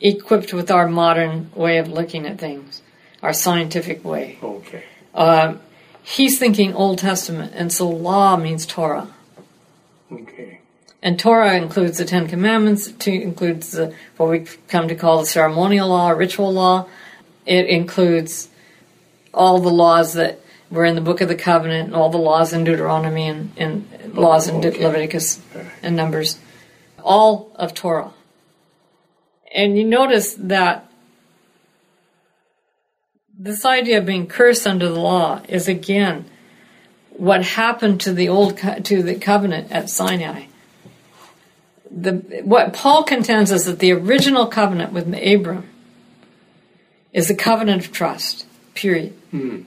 equipped 0.00 0.52
with 0.52 0.72
our 0.72 0.88
modern 0.88 1.52
way 1.54 1.78
of 1.78 1.86
looking 1.86 2.26
at 2.26 2.38
things, 2.38 2.82
our 3.22 3.32
scientific 3.32 4.04
way. 4.04 4.36
Okay. 4.42 4.82
Uh, 5.14 5.54
he's 6.02 6.40
thinking 6.40 6.74
Old 6.74 6.98
Testament, 6.98 7.52
and 7.54 7.72
so 7.72 7.88
law 7.88 8.36
means 8.36 8.66
Torah. 8.66 9.14
Okay. 10.10 10.58
And 11.04 11.20
Torah 11.20 11.54
includes 11.54 11.98
the 11.98 12.04
Ten 12.04 12.26
Commandments, 12.26 12.88
it 12.88 13.06
includes 13.06 13.70
the, 13.70 13.94
what 14.16 14.28
we 14.28 14.40
come 14.66 14.88
to 14.88 14.96
call 14.96 15.20
the 15.20 15.26
ceremonial 15.26 15.88
law, 15.90 16.10
ritual 16.10 16.52
law. 16.52 16.88
It 17.46 17.66
includes 17.66 18.48
all 19.32 19.60
the 19.60 19.70
laws 19.70 20.14
that 20.14 20.40
were 20.70 20.84
in 20.84 20.94
the 20.94 21.00
Book 21.00 21.20
of 21.20 21.28
the 21.28 21.34
Covenant, 21.34 21.86
and 21.86 21.94
all 21.96 22.10
the 22.10 22.18
laws 22.18 22.52
in 22.52 22.64
Deuteronomy 22.64 23.28
and, 23.28 23.52
and 23.56 24.14
laws 24.14 24.48
in 24.48 24.56
Okay. 24.56 24.84
Leviticus 24.84 25.40
and 25.82 25.96
Numbers. 25.96 26.38
All 27.02 27.52
of 27.54 27.74
Torah. 27.74 28.12
And 29.54 29.78
you 29.78 29.84
notice 29.84 30.34
that 30.34 30.90
this 33.38 33.64
idea 33.64 33.98
of 33.98 34.06
being 34.06 34.26
cursed 34.26 34.66
under 34.66 34.88
the 34.88 35.00
law 35.00 35.40
is 35.48 35.68
again 35.68 36.26
what 37.10 37.42
happened 37.42 38.00
to 38.02 38.12
the 38.12 38.28
old 38.28 38.56
co- 38.58 38.80
to 38.80 39.02
the 39.02 39.14
covenant 39.14 39.72
at 39.72 39.88
Sinai. 39.88 40.46
The 41.90 42.42
what 42.44 42.74
Paul 42.74 43.04
contends 43.04 43.50
is 43.50 43.64
that 43.64 43.78
the 43.78 43.92
original 43.92 44.46
covenant 44.46 44.92
with 44.92 45.06
Abram 45.14 45.68
is 47.12 47.30
a 47.30 47.34
covenant 47.34 47.86
of 47.86 47.92
trust. 47.92 48.44
Period. 48.74 49.12
Hmm. 49.30 49.62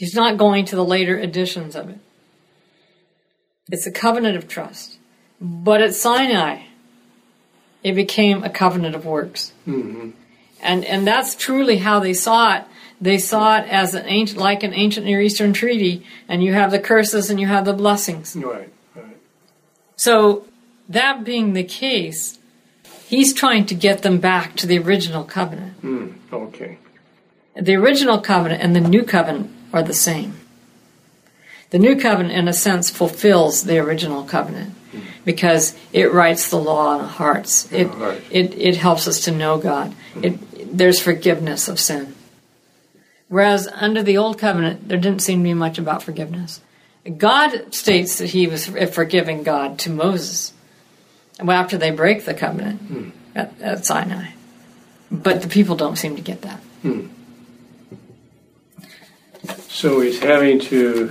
He's 0.00 0.14
not 0.14 0.38
going 0.38 0.64
to 0.64 0.76
the 0.76 0.84
later 0.84 1.18
editions 1.18 1.76
of 1.76 1.90
it. 1.90 1.98
It's 3.70 3.86
a 3.86 3.92
covenant 3.92 4.38
of 4.38 4.48
trust. 4.48 4.96
But 5.38 5.82
at 5.82 5.94
Sinai, 5.94 6.62
it 7.82 7.92
became 7.92 8.42
a 8.42 8.48
covenant 8.48 8.94
of 8.94 9.04
works. 9.04 9.52
hmm 9.66 10.12
And 10.62 10.86
and 10.86 11.06
that's 11.06 11.34
truly 11.34 11.76
how 11.76 12.00
they 12.00 12.14
saw 12.14 12.56
it. 12.56 12.64
They 12.98 13.18
saw 13.18 13.58
it 13.58 13.68
as 13.68 13.94
an 13.94 14.06
ancient, 14.06 14.40
like 14.40 14.62
an 14.62 14.72
ancient 14.72 15.04
Near 15.04 15.20
Eastern 15.20 15.52
treaty, 15.52 16.06
and 16.26 16.42
you 16.42 16.54
have 16.54 16.70
the 16.70 16.80
curses 16.80 17.28
and 17.28 17.38
you 17.38 17.46
have 17.48 17.66
the 17.66 17.74
blessings. 17.74 18.34
Right. 18.34 18.72
Right. 18.96 19.18
So 19.96 20.46
that 20.88 21.24
being 21.24 21.52
the 21.52 21.64
case, 21.64 22.38
he's 23.06 23.34
trying 23.34 23.66
to 23.66 23.74
get 23.74 24.00
them 24.00 24.18
back 24.18 24.56
to 24.56 24.66
the 24.66 24.78
original 24.78 25.24
covenant. 25.24 25.74
Hmm. 25.80 26.06
Okay. 26.32 26.78
The 27.54 27.76
original 27.76 28.18
covenant 28.22 28.62
and 28.62 28.74
the 28.74 28.80
new 28.80 29.02
covenant 29.02 29.59
are 29.72 29.82
the 29.82 29.94
same. 29.94 30.34
The 31.70 31.78
new 31.78 31.96
covenant, 31.96 32.34
in 32.34 32.48
a 32.48 32.52
sense, 32.52 32.90
fulfills 32.90 33.64
the 33.64 33.78
original 33.78 34.24
covenant 34.24 34.74
because 35.24 35.76
it 35.92 36.12
writes 36.12 36.50
the 36.50 36.56
law 36.56 36.88
on 36.88 37.00
our 37.00 37.06
hearts. 37.06 37.70
It, 37.72 37.88
it, 38.30 38.54
it 38.58 38.76
helps 38.76 39.06
us 39.06 39.20
to 39.26 39.30
know 39.30 39.58
God. 39.58 39.94
It, 40.20 40.76
there's 40.76 41.00
forgiveness 41.00 41.68
of 41.68 41.78
sin. 41.78 42.14
Whereas 43.28 43.68
under 43.68 44.02
the 44.02 44.18
old 44.18 44.38
covenant, 44.38 44.88
there 44.88 44.98
didn't 44.98 45.22
seem 45.22 45.40
to 45.40 45.44
be 45.44 45.54
much 45.54 45.78
about 45.78 46.02
forgiveness. 46.02 46.60
God 47.16 47.72
states 47.72 48.18
that 48.18 48.30
he 48.30 48.48
was 48.48 48.68
a 48.68 48.86
forgiving 48.86 49.44
God 49.44 49.78
to 49.80 49.90
Moses 49.90 50.52
well, 51.38 51.58
after 51.58 51.78
they 51.78 51.90
break 51.90 52.24
the 52.24 52.34
covenant 52.34 53.14
at, 53.34 53.60
at 53.60 53.86
Sinai. 53.86 54.32
But 55.10 55.42
the 55.42 55.48
people 55.48 55.76
don't 55.76 55.96
seem 55.96 56.16
to 56.16 56.22
get 56.22 56.42
that. 56.42 56.60
So 59.68 60.00
he's 60.00 60.18
having 60.20 60.58
to 60.60 61.08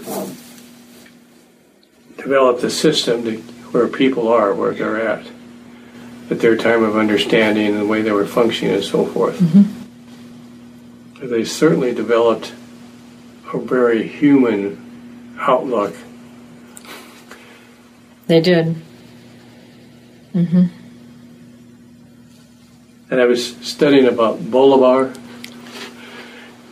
develop 2.17 2.59
the 2.61 2.69
system 2.69 3.23
to 3.23 3.37
where 3.71 3.87
people 3.87 4.27
are, 4.27 4.53
where 4.53 4.73
they're 4.73 5.01
at, 5.07 5.25
at 6.29 6.39
their 6.39 6.55
time 6.55 6.83
of 6.83 6.97
understanding 6.97 7.67
and 7.67 7.79
the 7.79 7.85
way 7.85 8.01
they 8.01 8.11
were 8.11 8.25
functioning 8.25 8.75
and 8.75 8.83
so 8.83 9.05
forth. 9.05 9.39
They 11.21 11.43
certainly 11.43 11.93
developed 11.93 12.53
a 13.53 13.57
very 13.57 14.07
human 14.07 15.35
outlook. 15.39 15.95
They 18.27 18.39
did. 18.41 18.75
Mhm. 20.35 20.69
And 23.09 23.19
I 23.19 23.25
was 23.25 23.55
studying 23.61 24.05
about 24.05 24.51
Bolivar, 24.51 25.11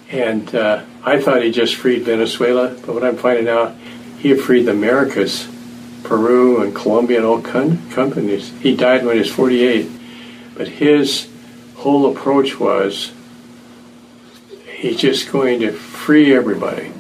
and 0.10 0.54
uh, 0.56 0.84
I 1.04 1.20
thought 1.20 1.44
he 1.44 1.52
just 1.52 1.76
freed 1.76 2.04
Venezuela, 2.04 2.70
but 2.86 2.94
what 2.94 3.04
I'm 3.04 3.18
finding 3.18 3.48
out, 3.48 3.76
he 4.20 4.34
freed 4.36 4.64
the 4.64 4.72
Americas, 4.72 5.48
Peru 6.04 6.62
and 6.62 6.74
Colombia 6.74 7.18
and 7.18 7.26
all 7.26 7.42
con- 7.42 7.90
companies. 7.92 8.52
He 8.62 8.76
died 8.76 9.06
when 9.06 9.16
he 9.16 9.20
was 9.20 9.32
48, 9.32 9.90
but 10.56 10.68
his 10.68 11.28
whole 11.76 12.12
approach 12.12 12.60
was 12.60 13.12
he's 14.76 14.98
just 14.98 15.32
going 15.32 15.60
to 15.60 15.72
free 15.72 16.34
everybody. 16.34 16.92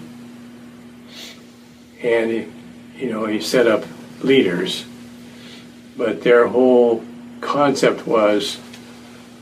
And, 2.01 2.31
he, 2.31 2.47
you 2.97 3.11
know, 3.11 3.25
he 3.25 3.39
set 3.39 3.67
up 3.67 3.85
leaders, 4.21 4.85
but 5.95 6.23
their 6.23 6.47
whole 6.47 7.03
concept 7.41 8.05
was 8.05 8.59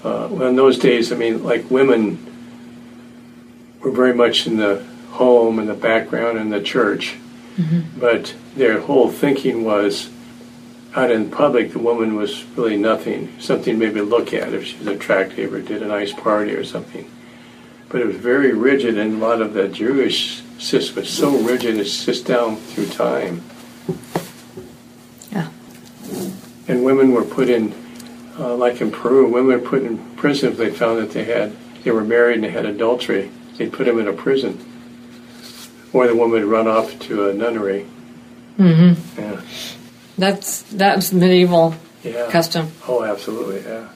uh, 0.03 0.27
well, 0.29 0.48
in 0.50 0.55
those 0.55 0.77
days, 0.77 1.12
I 1.12 1.15
mean, 1.15 1.43
like 1.43 1.72
women 1.72 2.25
were 3.86 3.92
very 3.92 4.13
much 4.13 4.48
in 4.48 4.58
the 4.58 4.84
home 5.12 5.60
and 5.60 5.70
the 5.70 5.75
background 5.75 6.38
and 6.38 6.51
the 6.51 6.62
church, 6.62 7.15
but 7.98 8.36
their 8.56 8.82
whole 8.82 9.10
thinking 9.10 9.63
was 9.63 10.10
out 10.96 11.12
in 11.12 11.30
public, 11.30 11.72
the 11.72 11.80
woman 11.80 12.15
was 12.15 12.44
really 12.56 12.77
nothing, 12.77 13.32
something 13.39 13.77
maybe 13.77 14.00
to 14.00 14.04
look 14.04 14.34
at 14.34 14.54
if 14.54 14.65
she 14.65 14.77
was 14.77 14.88
attractive 14.88 15.54
or 15.54 15.62
did 15.62 15.84
a 15.84 15.88
nice 15.88 16.12
party 16.12 16.54
or 16.54 16.63
something. 16.63 17.10
But 17.89 18.01
it 18.01 18.08
was 18.08 18.15
very 18.15 18.54
rigid, 18.54 18.98
and 18.98 19.22
a 19.22 19.25
lot 19.25 19.42
of 19.42 19.54
the 19.54 19.68
Jewish 19.68 20.42
system 20.58 20.96
was 20.96 21.10
so 21.10 21.38
rigid, 21.38 21.77
it's 21.77 22.06
just 22.06 22.25
down 22.25 22.56
through 22.56 22.88
time. 22.88 23.44
Yeah. 25.32 25.50
And 26.68 26.84
women 26.84 27.12
were 27.12 27.25
put 27.25 27.50
in, 27.50 27.74
uh, 28.39 28.56
like 28.56 28.82
in 28.82 28.89
Peru, 28.89 29.30
women 29.30 29.62
were 29.62 29.70
put 29.70 29.84
in 29.84 29.98
prison 30.15 30.51
if 30.51 30.58
they 30.58 30.72
found 30.72 31.00
that 31.00 31.12
they 31.12 31.25
had 31.25 31.56
they 31.84 31.92
were 31.92 32.04
married 32.04 32.36
and 32.36 32.44
they 32.44 32.50
had 32.50 32.65
adultery. 32.65 33.32
They'd 33.58 33.72
put 33.72 33.88
him 33.88 34.00
in 34.00 34.08
a 34.08 34.14
prison, 34.14 34.60
or 35.94 36.08
the 36.08 36.16
woman 36.16 36.42
would 36.42 36.44
run 36.44 36.68
off 36.68 37.00
to 37.02 37.30
a 37.30 37.34
nunnery. 37.34 37.86
Mm-hmm. 38.58 39.20
Yeah, 39.20 39.42
That's 40.18 40.62
that's 40.64 41.12
medieval 41.12 41.76
yeah. 42.04 42.30
custom. 42.32 42.72
Oh, 42.88 43.04
absolutely. 43.04 43.62
Yeah. 43.62 43.90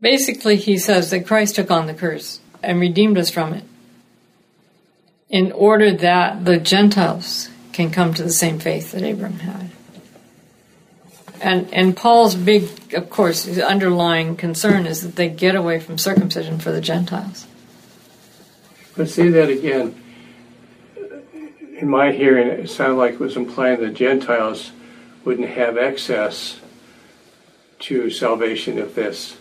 Basically, 0.00 0.56
he 0.56 0.78
says 0.78 1.10
that 1.10 1.26
Christ 1.26 1.56
took 1.56 1.70
on 1.70 1.86
the 1.86 1.94
curse 1.94 2.40
and 2.62 2.80
redeemed 2.80 3.18
us 3.18 3.30
from 3.30 3.52
it, 3.54 3.64
in 5.28 5.52
order 5.52 5.92
that 5.92 6.44
the 6.44 6.58
Gentiles 6.58 7.48
can 7.72 7.90
come 7.90 8.14
to 8.14 8.22
the 8.22 8.30
same 8.30 8.58
faith 8.58 8.92
that 8.92 9.02
Abram 9.02 9.40
had. 9.40 9.70
And 11.40 11.72
and 11.72 11.96
Paul's 11.96 12.34
big, 12.34 12.94
of 12.94 13.08
course, 13.08 13.44
his 13.44 13.58
underlying 13.58 14.36
concern 14.36 14.86
is 14.86 15.02
that 15.02 15.16
they 15.16 15.28
get 15.28 15.54
away 15.54 15.80
from 15.80 15.98
circumcision 15.98 16.58
for 16.58 16.70
the 16.72 16.80
Gentiles. 16.80 17.46
But 18.96 19.08
say 19.08 19.28
that 19.30 19.48
again. 19.48 19.94
in 21.78 21.88
my 21.88 22.12
hearing, 22.12 22.48
it 22.48 22.68
sounded 22.68 22.96
like 22.96 23.14
it 23.14 23.20
was 23.20 23.36
implying 23.36 23.80
that 23.80 23.94
Gentiles 23.94 24.72
wouldn't 25.24 25.48
have 25.48 25.78
access 25.78 26.60
to 27.80 28.10
salvation 28.10 28.78
if 28.78 28.94
this. 28.94 29.36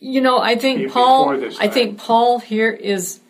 You 0.00 0.20
know, 0.20 0.38
I 0.38 0.56
think 0.56 0.92
Paul. 0.92 1.44
I 1.58 1.68
think 1.68 1.98
Paul 1.98 2.38
here 2.38 2.70
is 2.70 3.20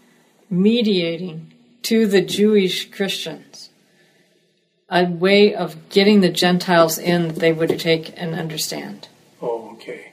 mediating 0.51 1.53
to 1.83 2.07
the 2.07 2.21
Jewish 2.21 2.91
Christians 2.91 3.71
a 4.89 5.05
way 5.05 5.55
of 5.55 5.89
getting 5.89 6.21
the 6.21 6.29
Gentiles 6.29 6.99
in 6.99 7.29
that 7.29 7.37
they 7.37 7.53
would 7.53 7.79
take 7.79 8.13
and 8.17 8.35
understand. 8.35 9.09
Oh, 9.43 9.73
okay. 9.73 10.06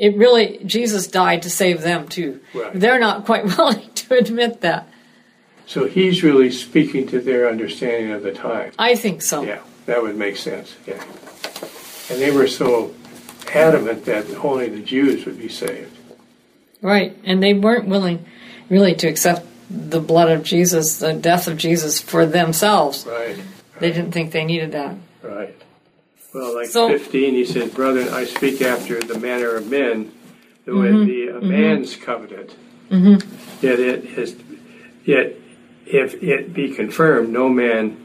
It 0.00 0.16
really, 0.16 0.58
Jesus 0.64 1.06
died 1.08 1.42
to 1.42 1.50
save 1.50 1.82
them 1.82 2.08
too. 2.08 2.40
Right. 2.54 2.72
They're 2.72 2.98
not 2.98 3.26
quite 3.26 3.44
willing 3.58 3.92
to 3.94 4.14
admit 4.14 4.62
that. 4.62 4.88
So 5.66 5.86
he's 5.86 6.22
really 6.22 6.50
speaking 6.50 7.06
to 7.08 7.20
their 7.20 7.50
understanding 7.50 8.10
of 8.10 8.22
the 8.22 8.32
time. 8.32 8.72
I 8.78 8.96
think 8.96 9.20
so. 9.20 9.42
Yeah, 9.42 9.60
that 9.84 10.02
would 10.02 10.16
make 10.16 10.38
sense. 10.38 10.74
Yeah. 10.86 11.04
And 12.08 12.18
they 12.18 12.30
were 12.30 12.46
so 12.48 12.94
adamant 13.54 14.06
that 14.06 14.26
only 14.42 14.70
the 14.70 14.80
Jews 14.80 15.26
would 15.26 15.38
be 15.38 15.50
saved. 15.50 15.94
Right. 16.80 17.16
And 17.22 17.42
they 17.42 17.52
weren't 17.52 17.86
willing 17.86 18.24
really 18.70 18.94
to 18.96 19.06
accept 19.06 19.46
the 19.68 20.00
blood 20.00 20.30
of 20.30 20.42
Jesus, 20.42 20.98
the 20.98 21.12
death 21.12 21.46
of 21.46 21.58
Jesus 21.58 22.00
for 22.00 22.24
themselves. 22.24 23.06
Right. 23.06 23.38
They 23.78 23.92
didn't 23.92 24.12
think 24.12 24.32
they 24.32 24.46
needed 24.46 24.72
that. 24.72 24.96
Right. 25.22 25.54
Well, 26.32 26.54
like 26.54 26.68
So- 26.68 26.88
15, 26.88 27.34
he 27.34 27.44
said, 27.44 27.74
Brethren, 27.74 28.08
I 28.08 28.24
speak 28.24 28.62
after 28.62 29.00
the 29.00 29.18
manner 29.18 29.54
of 29.56 29.68
men, 29.70 30.12
though 30.64 30.74
Mm-hmm. 30.74 31.02
it 31.02 31.06
be 31.06 31.28
a 31.28 31.40
man's 31.40 31.96
covenant. 31.96 32.54
Mm-hmm. 32.90 33.64
Yet 33.64 33.80
it 33.80 34.04
is, 34.18 34.36
yet 35.04 35.34
if 35.86 36.22
it 36.22 36.52
be 36.52 36.70
confirmed, 36.74 37.30
no 37.30 37.48
man 37.48 37.96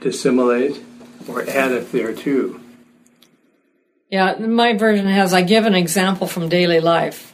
dissimulate 0.00 0.80
or 1.28 1.42
addeth 1.42 1.90
thereto. 1.92 2.60
Yeah, 4.10 4.36
my 4.38 4.72
version 4.74 5.06
has 5.06 5.34
I 5.34 5.42
give 5.42 5.66
an 5.66 5.74
example 5.74 6.26
from 6.26 6.48
daily 6.48 6.80
life. 6.80 7.32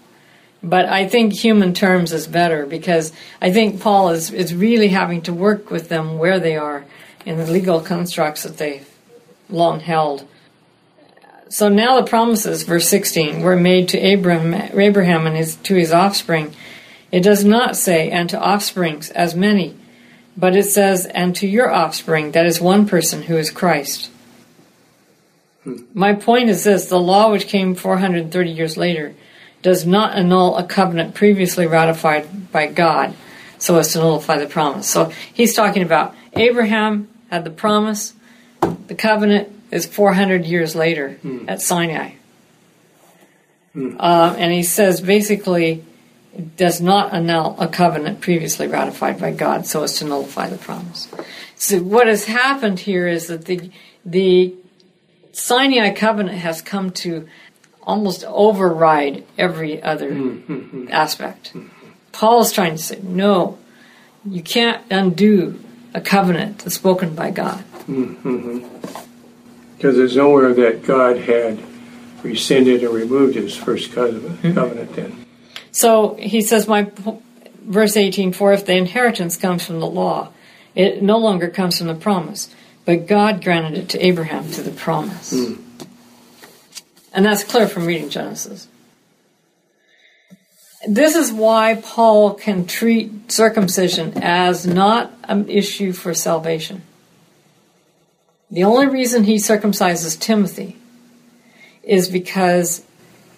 But 0.63 0.87
I 0.87 1.07
think 1.07 1.35
human 1.35 1.75
terms 1.75 2.13
is 2.13 2.27
better 2.27 2.65
because 2.65 3.13
I 3.41 3.53
think 3.53 3.83
Paul 3.83 4.09
is, 4.11 4.31
is 4.31 4.55
really 4.55 4.89
having 4.89 5.21
to 5.23 5.33
work 5.35 5.71
with 5.71 5.91
them 5.91 6.17
where 6.19 6.41
they 6.41 6.57
are 6.57 6.87
in 7.27 7.37
the 7.37 7.47
legal 7.47 7.81
constructs 7.81 8.45
that 8.45 8.57
they've 8.57 8.89
long 9.49 9.81
held. 9.81 10.27
So 11.49 11.69
now 11.69 12.01
the 12.01 12.07
promises, 12.07 12.63
verse 12.65 12.89
16, 12.89 13.43
were 13.43 13.57
made 13.57 13.89
to 13.91 13.99
Abraham, 13.99 14.55
Abraham 14.79 15.27
and 15.27 15.37
his, 15.37 15.57
to 15.57 15.75
his 15.75 15.93
offspring. 15.93 16.55
It 17.13 17.23
does 17.23 17.45
not 17.45 17.77
say, 17.77 18.11
and 18.11 18.29
to 18.31 18.41
offsprings 18.41 19.11
as 19.11 19.35
many, 19.37 19.77
but 20.37 20.57
it 20.57 20.65
says, 20.65 21.07
and 21.07 21.37
to 21.37 21.47
your 21.47 21.71
offspring, 21.71 22.33
that 22.33 22.47
is 22.47 22.61
one 22.61 22.89
person 22.89 23.23
who 23.23 23.37
is 23.37 23.51
Christ. 23.51 24.11
Hmm. 25.63 25.77
My 25.93 26.15
point 26.15 26.51
is 26.51 26.65
this 26.65 26.87
the 26.87 26.99
law, 26.99 27.31
which 27.31 27.47
came 27.47 27.75
430 27.75 28.51
years 28.51 28.77
later, 28.77 29.15
does 29.63 29.87
not 29.87 30.17
annul 30.17 30.57
a 30.57 30.65
covenant 30.65 31.15
previously 31.15 31.67
ratified 31.67 32.51
by 32.51 32.67
God 32.67 33.15
so 33.59 33.79
as 33.79 33.93
to 33.93 33.99
nullify 33.99 34.39
the 34.39 34.47
promise. 34.47 34.89
So 34.89 35.13
he's 35.33 35.55
talking 35.55 35.83
about 35.83 36.15
Abraham 36.35 37.09
had 37.31 37.45
the 37.45 37.51
promise, 37.51 38.13
the 38.87 38.95
covenant 38.95 39.49
is 39.71 39.87
400 39.87 40.45
years 40.45 40.75
later 40.75 41.13
hmm. 41.15 41.49
at 41.49 41.61
Sinai. 41.61 42.13
Hmm. 43.73 43.97
Uh, 43.99 44.35
and 44.39 44.53
he 44.53 44.63
says 44.63 45.01
basically, 45.01 45.85
it 46.33 46.57
does 46.57 46.81
not 46.81 47.13
annul 47.13 47.57
a 47.61 47.69
covenant 47.69 48.21
previously 48.21 48.67
ratified 48.67 49.21
by 49.21 49.33
God 49.33 49.67
so 49.67 49.83
as 49.83 49.99
to 49.99 50.05
nullify 50.05 50.49
the 50.49 50.59
promise. 50.59 51.09
So 51.57 51.79
what 51.79 52.07
has 52.07 52.25
happened 52.25 52.81
here 52.81 53.07
is 53.07 53.29
that 53.29 53.45
the 53.47 53.71
the 54.05 54.55
Sinai 55.33 55.93
covenant 55.93 56.39
has 56.39 56.61
come 56.63 56.91
to 56.91 57.29
almost 57.83 58.25
override 58.25 59.25
every 59.37 59.83
other 59.83 60.13
hmm, 60.13 60.89
aspect. 60.91 61.53
Paul 62.13 62.43
is 62.43 62.53
trying 62.53 62.77
to 62.77 62.83
say, 62.83 63.01
no, 63.03 63.59
you 64.25 64.43
can't 64.43 64.83
undo 64.91 65.61
a 65.93 66.01
covenant 66.01 66.61
that's 66.61 66.77
spoken 66.77 67.15
by 67.15 67.31
God. 67.31 67.65
Because 67.87 68.63
there's 69.97 70.17
nowhere 70.17 70.55
that 70.55 70.85
God 70.85 71.19
had 71.19 71.63
rescinded 72.23 72.85
or 72.85 72.91
removed 72.91 73.35
his 73.35 73.57
first 73.57 73.93
covenant, 73.93 74.41
hmm. 74.41 74.55
covenant 74.55 74.95
then. 74.95 75.27
So 75.73 76.15
he 76.15 76.41
says, 76.41 76.67
my 76.67 76.91
verse 77.63 77.97
18, 77.97 78.33
for 78.33 78.53
if 78.53 78.65
the 78.65 78.75
inheritance 78.75 79.37
comes 79.37 79.65
from 79.65 79.81
the 79.81 79.87
law, 79.87 80.31
it 80.75 81.03
no 81.03 81.19
longer 81.19 81.49
comes 81.49 81.79
from 81.79 81.89
the 81.89 81.95
promise, 81.95 82.53
but 82.85 83.07
God 83.07 83.45
granted 83.45 83.79
it 83.79 83.89
to 83.91 84.05
Abraham 84.05 84.45
through 84.45 84.65
the 84.65 84.71
promise. 84.71 85.33
Hmm. 85.33 85.55
And 87.13 87.25
that's 87.25 87.45
clear 87.45 87.69
from 87.69 87.87
reading 87.87 88.11
Genesis. 88.11 88.67
This 90.87 91.15
is 91.15 91.33
why 91.33 91.81
Paul 91.83 92.35
can 92.35 92.67
treat 92.67 93.31
circumcision 93.31 94.23
as 94.23 94.67
not 94.67 95.13
an 95.25 95.49
issue 95.49 95.93
for 95.93 96.13
salvation. 96.13 96.83
The 98.55 98.63
only 98.63 98.87
reason 98.87 99.25
he 99.25 99.35
circumcises 99.35 100.19
Timothy 100.19 100.77
is 101.83 102.09
because 102.09 102.85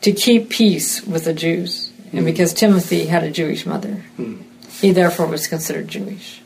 to 0.02 0.12
keep 0.12 0.50
peace 0.50 1.02
with 1.06 1.24
the 1.24 1.32
Jews, 1.32 1.90
and 2.10 2.20
hmm. 2.20 2.24
because 2.26 2.52
Timothy 2.52 3.06
had 3.06 3.24
a 3.24 3.30
Jewish 3.30 3.64
mother. 3.64 3.94
Hmm. 4.16 4.42
He 4.78 4.92
therefore 4.92 5.26
was 5.26 5.46
considered 5.46 5.88
Jewish. 5.88 6.42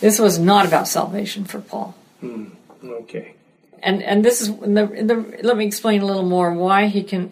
This 0.00 0.18
was 0.18 0.38
not 0.38 0.64
about 0.64 0.88
salvation 0.88 1.44
for 1.44 1.60
Paul. 1.60 1.94
Hmm. 2.20 2.46
Okay. 2.82 3.34
And 3.82 4.02
and 4.02 4.24
this 4.24 4.40
is 4.40 4.48
in 4.48 4.72
the, 4.72 4.90
in 4.90 5.06
the, 5.06 5.40
let 5.42 5.58
me 5.58 5.66
explain 5.66 6.00
a 6.00 6.06
little 6.06 6.24
more 6.24 6.50
why 6.54 6.86
he 6.86 7.02
can 7.02 7.30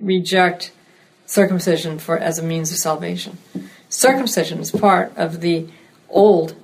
reject 0.00 0.72
circumcision 1.24 2.00
for 2.00 2.18
as 2.18 2.40
a 2.40 2.42
means 2.42 2.72
of 2.72 2.78
salvation. 2.78 3.38
Circumcision 3.88 4.58
is 4.58 4.72
part 4.72 5.12
of 5.16 5.40
the 5.40 5.68
old 6.08 6.56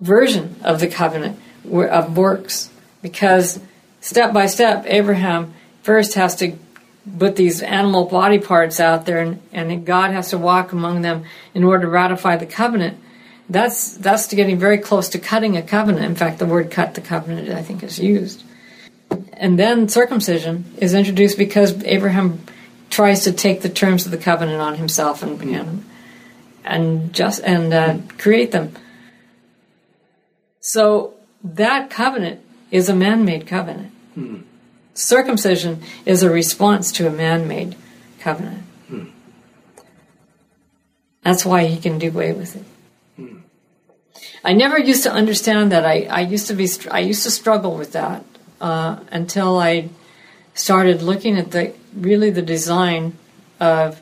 version 0.00 0.56
of 0.64 0.80
the 0.80 0.88
covenant 0.88 1.38
of 1.64 2.16
works 2.16 2.70
because 3.02 3.60
step 4.00 4.32
by 4.32 4.46
step 4.46 4.84
Abraham 4.86 5.54
first 5.82 6.14
has 6.14 6.36
to 6.36 6.56
put 7.18 7.36
these 7.36 7.62
animal 7.62 8.04
body 8.04 8.38
parts 8.38 8.78
out 8.80 9.06
there 9.06 9.18
and, 9.18 9.42
and 9.52 9.84
God 9.84 10.12
has 10.12 10.30
to 10.30 10.38
walk 10.38 10.72
among 10.72 11.02
them 11.02 11.24
in 11.54 11.64
order 11.64 11.82
to 11.82 11.88
ratify 11.88 12.36
the 12.36 12.46
covenant. 12.46 12.98
That's 13.48 13.96
that's 13.96 14.32
getting 14.32 14.58
very 14.58 14.78
close 14.78 15.10
to 15.10 15.18
cutting 15.18 15.56
a 15.56 15.62
covenant. 15.62 16.04
In 16.04 16.14
fact, 16.14 16.38
the 16.38 16.46
word 16.46 16.70
"cut 16.70 16.94
the 16.94 17.00
covenant" 17.00 17.50
I 17.50 17.62
think 17.62 17.82
is 17.82 17.98
used. 17.98 18.44
And 19.32 19.58
then 19.58 19.88
circumcision 19.88 20.64
is 20.78 20.94
introduced 20.94 21.36
because 21.36 21.82
Abraham 21.84 22.44
tries 22.88 23.24
to 23.24 23.32
take 23.32 23.60
the 23.62 23.68
terms 23.68 24.06
of 24.06 24.12
the 24.12 24.18
covenant 24.18 24.60
on 24.60 24.76
himself 24.76 25.22
and 25.22 25.42
and, 25.42 25.84
and 26.64 27.12
just 27.12 27.42
and 27.42 27.74
uh, 27.74 27.98
create 28.16 28.52
them. 28.52 28.74
So 30.60 31.11
that 31.44 31.90
covenant 31.90 32.40
is 32.70 32.88
a 32.88 32.94
man-made 32.94 33.46
covenant. 33.46 33.92
Hmm. 34.14 34.36
Circumcision 34.94 35.82
is 36.04 36.22
a 36.22 36.30
response 36.30 36.92
to 36.92 37.06
a 37.06 37.10
man-made 37.10 37.76
covenant. 38.20 38.62
Hmm. 38.88 39.04
That's 41.22 41.44
why 41.44 41.66
he 41.66 41.78
can 41.78 41.98
do 41.98 42.08
away 42.08 42.32
with 42.32 42.56
it. 42.56 42.64
Hmm. 43.16 43.38
I 44.44 44.52
never 44.52 44.78
used 44.78 45.02
to 45.04 45.12
understand 45.12 45.72
that. 45.72 45.84
I, 45.84 46.02
I 46.04 46.20
used 46.20 46.46
to 46.48 46.54
be 46.54 46.68
I 46.90 47.00
used 47.00 47.22
to 47.24 47.30
struggle 47.30 47.76
with 47.76 47.92
that 47.92 48.24
uh, 48.60 49.00
until 49.10 49.58
I 49.58 49.88
started 50.54 51.02
looking 51.02 51.38
at 51.38 51.50
the 51.50 51.74
really 51.94 52.30
the 52.30 52.42
design 52.42 53.16
of 53.60 54.00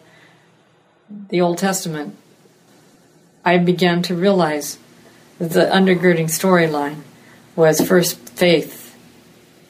the 1.09 1.41
Old 1.41 1.59
Testament. 1.59 2.17
I 3.45 3.59
began 3.59 4.03
to 4.03 4.15
realize 4.15 4.79
the 5.39 5.65
undergirding 5.65 6.27
storyline 6.27 7.03
was 7.61 7.81
first 7.81 8.19
faith, 8.31 8.97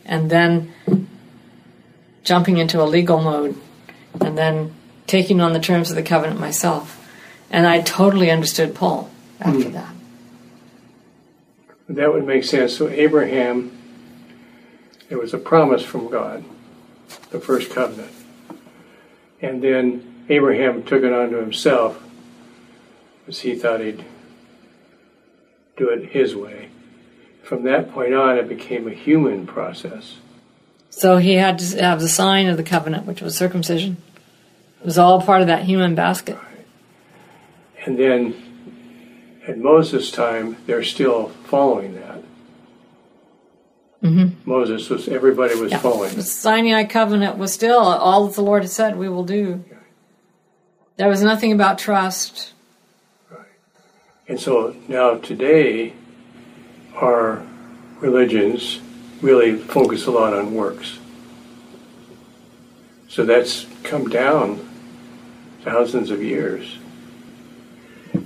and 0.05 0.31
then 0.31 0.73
jumping 2.25 2.57
into 2.57 2.81
a 2.81 2.85
legal 2.85 3.21
mode, 3.21 3.57
and 4.21 4.39
then 4.39 4.73
taking 5.07 5.41
on 5.41 5.53
the 5.53 5.61
terms 5.61 5.91
of 5.91 5.97
the 5.97 6.03
covenant 6.03 6.41
myself. 6.41 6.97
And 7.51 7.67
I 7.67 7.81
totally 7.83 8.31
understood 8.31 8.75
Paul 8.75 9.11
after 9.41 9.65
hmm. 9.65 9.73
that. 9.73 9.95
That 11.89 12.13
would 12.13 12.25
make 12.25 12.45
sense. 12.45 12.77
So 12.77 12.89
Abraham, 12.89 13.77
there 15.09 15.19
was 15.19 15.35
a 15.35 15.39
promise 15.39 15.83
from 15.83 16.09
God, 16.09 16.45
the 17.31 17.41
first 17.41 17.71
covenant. 17.73 18.13
And 19.43 19.61
then 19.61 20.25
Abraham 20.29 20.85
took 20.85 21.03
it 21.03 21.13
onto 21.13 21.37
himself 21.37 22.01
because 23.21 23.41
he 23.41 23.57
thought 23.57 23.81
he'd 23.81 24.05
do 25.77 25.89
it 25.89 26.11
his 26.11 26.37
way. 26.37 26.70
From 27.51 27.65
that 27.65 27.91
point 27.91 28.15
on, 28.15 28.39
it 28.39 28.49
became 28.49 28.87
a 28.87 28.93
human 28.93 29.45
process. 29.45 30.19
So 30.89 31.17
he 31.17 31.35
had 31.35 31.59
to 31.59 31.83
have 31.83 32.01
the 32.01 32.09
sign 32.09 32.47
of 32.47 32.57
the 32.57 32.63
covenant, 32.63 33.07
which 33.07 33.21
was 33.21 33.37
circumcision. 33.37 33.97
It 34.79 34.85
was 34.87 34.97
all 34.97 35.21
part 35.21 35.41
of 35.41 35.49
that 35.49 35.65
human 35.65 35.97
basket. 35.97 36.39
And 37.85 37.99
then 37.99 38.37
at 39.49 39.59
Moses' 39.59 40.13
time, 40.13 40.59
they're 40.67 40.85
still 40.85 41.31
following 41.47 41.95
that. 41.95 42.23
Mm-hmm. 44.05 44.49
Moses 44.49 44.89
was, 44.89 45.09
everybody 45.09 45.57
was 45.57 45.73
Yeah. 45.73 45.79
following. 45.79 46.15
The 46.15 46.23
Sinai 46.23 46.85
covenant 46.85 47.37
was 47.37 47.53
still 47.53 47.81
all 47.81 48.29
that 48.29 48.37
the 48.37 48.43
Lord 48.43 48.63
had 48.63 48.71
said 48.71 48.97
we 48.97 49.09
will 49.09 49.25
do. 49.25 49.65
There 50.99 51.09
was 51.09 51.21
nothing 51.21 51.51
about 51.51 51.81
trust. 51.81 52.53
Right. 53.29 53.41
And 54.29 54.39
so 54.39 54.77
now 54.87 55.17
today, 55.17 55.95
our 57.01 57.43
religions 58.01 58.81
really 59.21 59.57
focus 59.57 60.07
a 60.07 60.11
lot 60.11 60.33
on 60.33 60.55
works. 60.55 60.99
So 63.09 63.25
that's 63.25 63.67
come 63.83 64.09
down 64.09 64.67
thousands 65.63 66.11
of 66.11 66.23
years. 66.23 66.79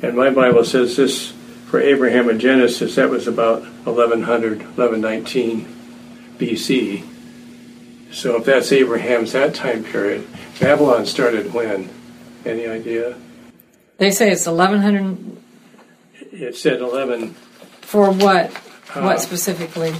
And 0.02 0.16
my 0.16 0.30
Bible 0.30 0.64
says 0.64 0.96
this 0.96 1.32
for 1.66 1.80
Abraham 1.80 2.28
in 2.30 2.38
Genesis, 2.38 2.94
that 2.96 3.10
was 3.10 3.26
about 3.26 3.62
1100, 3.84 4.58
1119 4.76 5.66
BC. 6.38 7.04
So 8.12 8.36
if 8.36 8.44
that's 8.44 8.70
Abraham's 8.70 9.32
that 9.32 9.54
time 9.54 9.82
period, 9.82 10.26
Babylon 10.60 11.06
started 11.06 11.52
when? 11.52 11.88
Any 12.44 12.66
idea? 12.66 13.16
They 13.98 14.10
say 14.10 14.30
it's 14.30 14.46
1100 14.46 15.36
It 16.32 16.56
said 16.56 16.80
11. 16.80 17.34
For 17.84 18.10
what? 18.10 18.50
Uh, 18.94 19.02
what 19.02 19.20
specifically? 19.20 19.94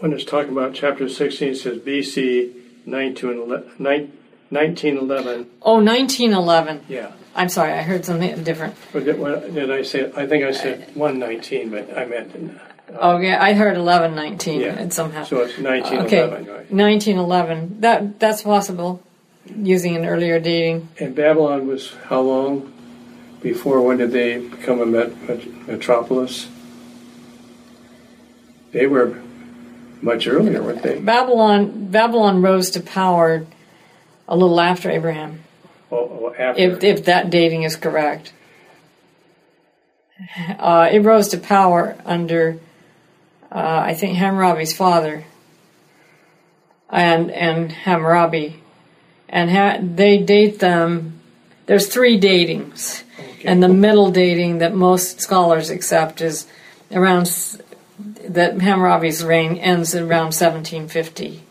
when 0.00 0.12
it's 0.14 0.24
talking 0.24 0.52
about 0.52 0.74
chapter 0.74 1.08
16, 1.08 1.48
it 1.50 1.56
says 1.56 1.78
BC 1.78 2.52
1911. 2.86 4.12
1911. 4.48 5.50
Oh, 5.62 5.74
1911. 5.74 6.84
Yeah. 6.88 7.12
I'm 7.36 7.48
sorry, 7.48 7.72
I 7.72 7.82
heard 7.82 8.04
something 8.04 8.42
different. 8.42 8.74
Did, 8.92 9.18
what, 9.18 9.54
did 9.54 9.70
I 9.70 9.82
say? 9.82 10.10
I 10.16 10.26
think 10.26 10.44
I 10.44 10.50
said 10.52 10.90
119, 10.96 11.70
but 11.70 11.96
I 11.96 12.04
meant. 12.06 12.58
Oh, 12.98 13.18
yeah, 13.18 13.40
I 13.40 13.52
heard 13.52 13.76
1119 13.76 14.60
Yeah. 14.60 14.68
and 14.74 14.92
somehow. 14.92 15.22
So 15.24 15.42
it's 15.42 15.56
1911, 15.58 16.06
okay, 16.06 16.50
right? 16.50 16.72
1911. 16.72 17.80
That 17.82 18.18
that's 18.18 18.42
possible 18.42 19.00
using 19.54 19.94
an 19.94 20.06
earlier 20.06 20.40
dating. 20.40 20.88
And 20.98 21.14
Babylon 21.14 21.68
was 21.68 21.94
how 22.08 22.22
long 22.22 22.72
before? 23.42 23.80
When 23.80 23.98
did 23.98 24.12
they 24.12 24.38
become 24.38 24.80
a 24.80 24.86
met, 24.86 25.16
met, 25.28 25.66
metropolis? 25.66 26.48
They 28.72 28.86
were 28.86 29.20
much 30.02 30.26
earlier, 30.26 30.62
weren't 30.62 30.82
they? 30.82 30.98
Babylon 30.98 31.86
Babylon 31.90 32.42
rose 32.42 32.70
to 32.70 32.80
power 32.80 33.46
a 34.28 34.36
little 34.36 34.60
after 34.60 34.90
Abraham. 34.90 35.40
Oh, 35.90 35.96
oh, 35.96 36.34
after. 36.38 36.60
if 36.60 36.84
if 36.84 37.04
that 37.06 37.30
dating 37.30 37.64
is 37.64 37.76
correct. 37.76 38.32
Uh, 40.58 40.88
it 40.92 41.00
rose 41.00 41.28
to 41.28 41.38
power 41.38 41.96
under, 42.04 42.58
uh, 43.50 43.82
I 43.86 43.94
think 43.94 44.18
Hammurabi's 44.18 44.74
father, 44.76 45.24
and 46.90 47.30
and 47.30 47.72
Hammurabi, 47.72 48.62
and 49.28 49.50
ha- 49.50 49.78
they 49.82 50.18
date 50.18 50.58
them. 50.58 51.20
There's 51.66 51.88
three 51.88 52.20
datings. 52.20 53.02
And 53.44 53.62
the 53.62 53.68
middle 53.68 54.10
dating 54.10 54.58
that 54.58 54.74
most 54.74 55.20
scholars 55.20 55.70
accept 55.70 56.20
is 56.20 56.46
around 56.92 57.26
that 58.28 58.54
Hammurabi's 58.60 59.22
reign 59.24 59.56
ends 59.56 59.94
around 59.94 60.32
1750. 60.34 61.42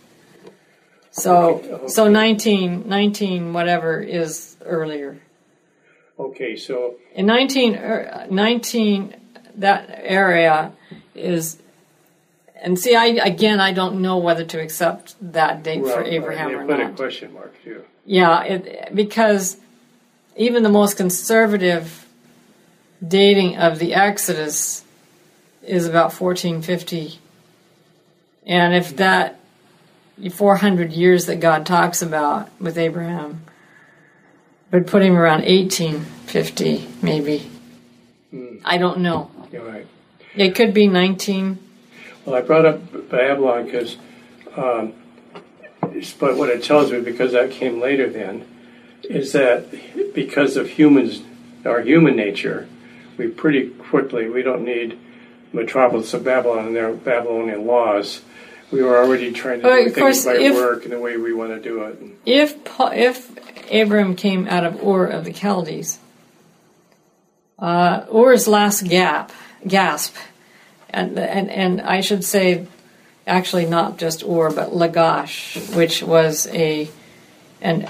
So 1.11 1.55
Okay, 1.55 1.71
okay. 1.71 1.87
so 1.87 2.07
19, 2.07 2.87
19 2.87 3.53
whatever 3.53 3.99
is 3.99 4.55
earlier. 4.65 5.19
okay, 6.19 6.55
so 6.55 6.95
In 7.15 7.25
19, 7.25 7.75
er, 7.75 8.27
19 8.29 9.15
that 9.55 9.89
area 10.03 10.71
is, 11.15 11.57
and 12.61 12.77
see, 12.79 12.95
I 12.95 13.05
again, 13.25 13.59
I 13.59 13.73
don't 13.73 14.01
know 14.01 14.17
whether 14.17 14.45
to 14.45 14.59
accept 14.61 15.15
that 15.33 15.63
date 15.63 15.81
for 15.81 16.01
well, 16.03 16.05
Abraham 16.05 16.49
they 16.49 16.55
or 16.55 16.65
put 16.65 16.79
a 16.79 16.83
not. 16.85 16.95
question 16.95 17.33
mark 17.33 17.53
too. 17.63 17.83
Yeah, 18.05 18.43
it, 18.43 18.95
because 18.95 19.57
even 20.39 20.63
the 20.63 20.69
most 20.69 20.95
conservative 20.95 22.07
dating 23.05 23.57
of 23.57 23.77
the 23.77 23.93
Exodus 23.93 24.85
is 25.61 25.85
about 25.85 26.13
1450. 26.13 27.19
And 28.47 28.73
if 28.73 28.95
that 28.95 29.37
400 30.31 30.93
years 30.93 31.25
that 31.25 31.41
God 31.41 31.65
talks 31.65 32.01
about 32.01 32.49
with 32.59 32.77
Abraham 32.77 33.43
would 34.71 34.87
put 34.87 35.03
him 35.03 35.17
around 35.17 35.41
1850, 35.41 36.87
maybe. 37.01 37.51
I 38.63 38.77
don't 38.77 38.99
know. 38.99 39.29
You're 39.51 39.65
right. 39.65 39.87
It 40.35 40.55
could 40.55 40.73
be 40.73 40.87
19. 40.87 41.59
Well, 42.25 42.35
I 42.35 42.41
brought 42.41 42.65
up 42.65 43.09
Babylon 43.09 43.65
because, 43.65 43.97
um, 44.55 44.93
but 46.17 46.37
what 46.37 46.49
it 46.49 46.63
tells 46.63 46.93
me, 46.93 47.01
because 47.01 47.33
that 47.33 47.51
came 47.51 47.81
later 47.81 48.09
then, 48.09 48.47
is 49.09 49.33
that 49.33 49.65
because 50.13 50.55
of 50.55 50.69
humans, 50.69 51.21
our 51.65 51.81
human 51.81 52.15
nature, 52.15 52.67
we 53.17 53.27
pretty 53.27 53.69
quickly, 53.69 54.29
we 54.29 54.41
don't 54.43 54.63
need 54.63 54.97
metropolis 55.51 56.13
of 56.13 56.23
Babylon 56.23 56.67
and 56.67 56.75
their 56.75 56.93
Babylonian 56.93 57.65
laws. 57.65 58.21
We 58.71 58.83
were 58.83 58.97
already 58.97 59.31
trying 59.31 59.61
to 59.61 59.67
Well, 59.67 59.83
do 59.83 59.89
things 59.89 60.23
by 60.23 60.35
if- 60.37 60.55
work 60.55 60.83
and 60.83 60.93
the 60.93 60.99
way 60.99 61.17
we 61.17 61.33
want 61.33 61.51
to 61.51 61.59
do 61.59 61.81
it. 61.83 61.97
If 62.25 62.55
if 62.93 63.71
Abram 63.73 64.15
came 64.15 64.47
out 64.47 64.63
of 64.63 64.81
Ur 64.85 65.05
of 65.07 65.25
the 65.25 65.33
Chaldees, 65.33 65.97
uh, 67.57 68.05
Ur's 68.13 68.47
last 68.47 68.87
gap 68.87 69.31
gasp, 69.67 70.15
and 70.91 71.17
and 71.17 71.49
and 71.49 71.81
I 71.81 72.01
should 72.01 72.23
say, 72.23 72.67
actually 73.25 73.65
not 73.65 73.97
just 73.97 74.23
Ur 74.23 74.51
but 74.51 74.69
Lagash, 74.71 75.75
which 75.75 76.03
was 76.03 76.47
a 76.53 76.89
an 77.61 77.87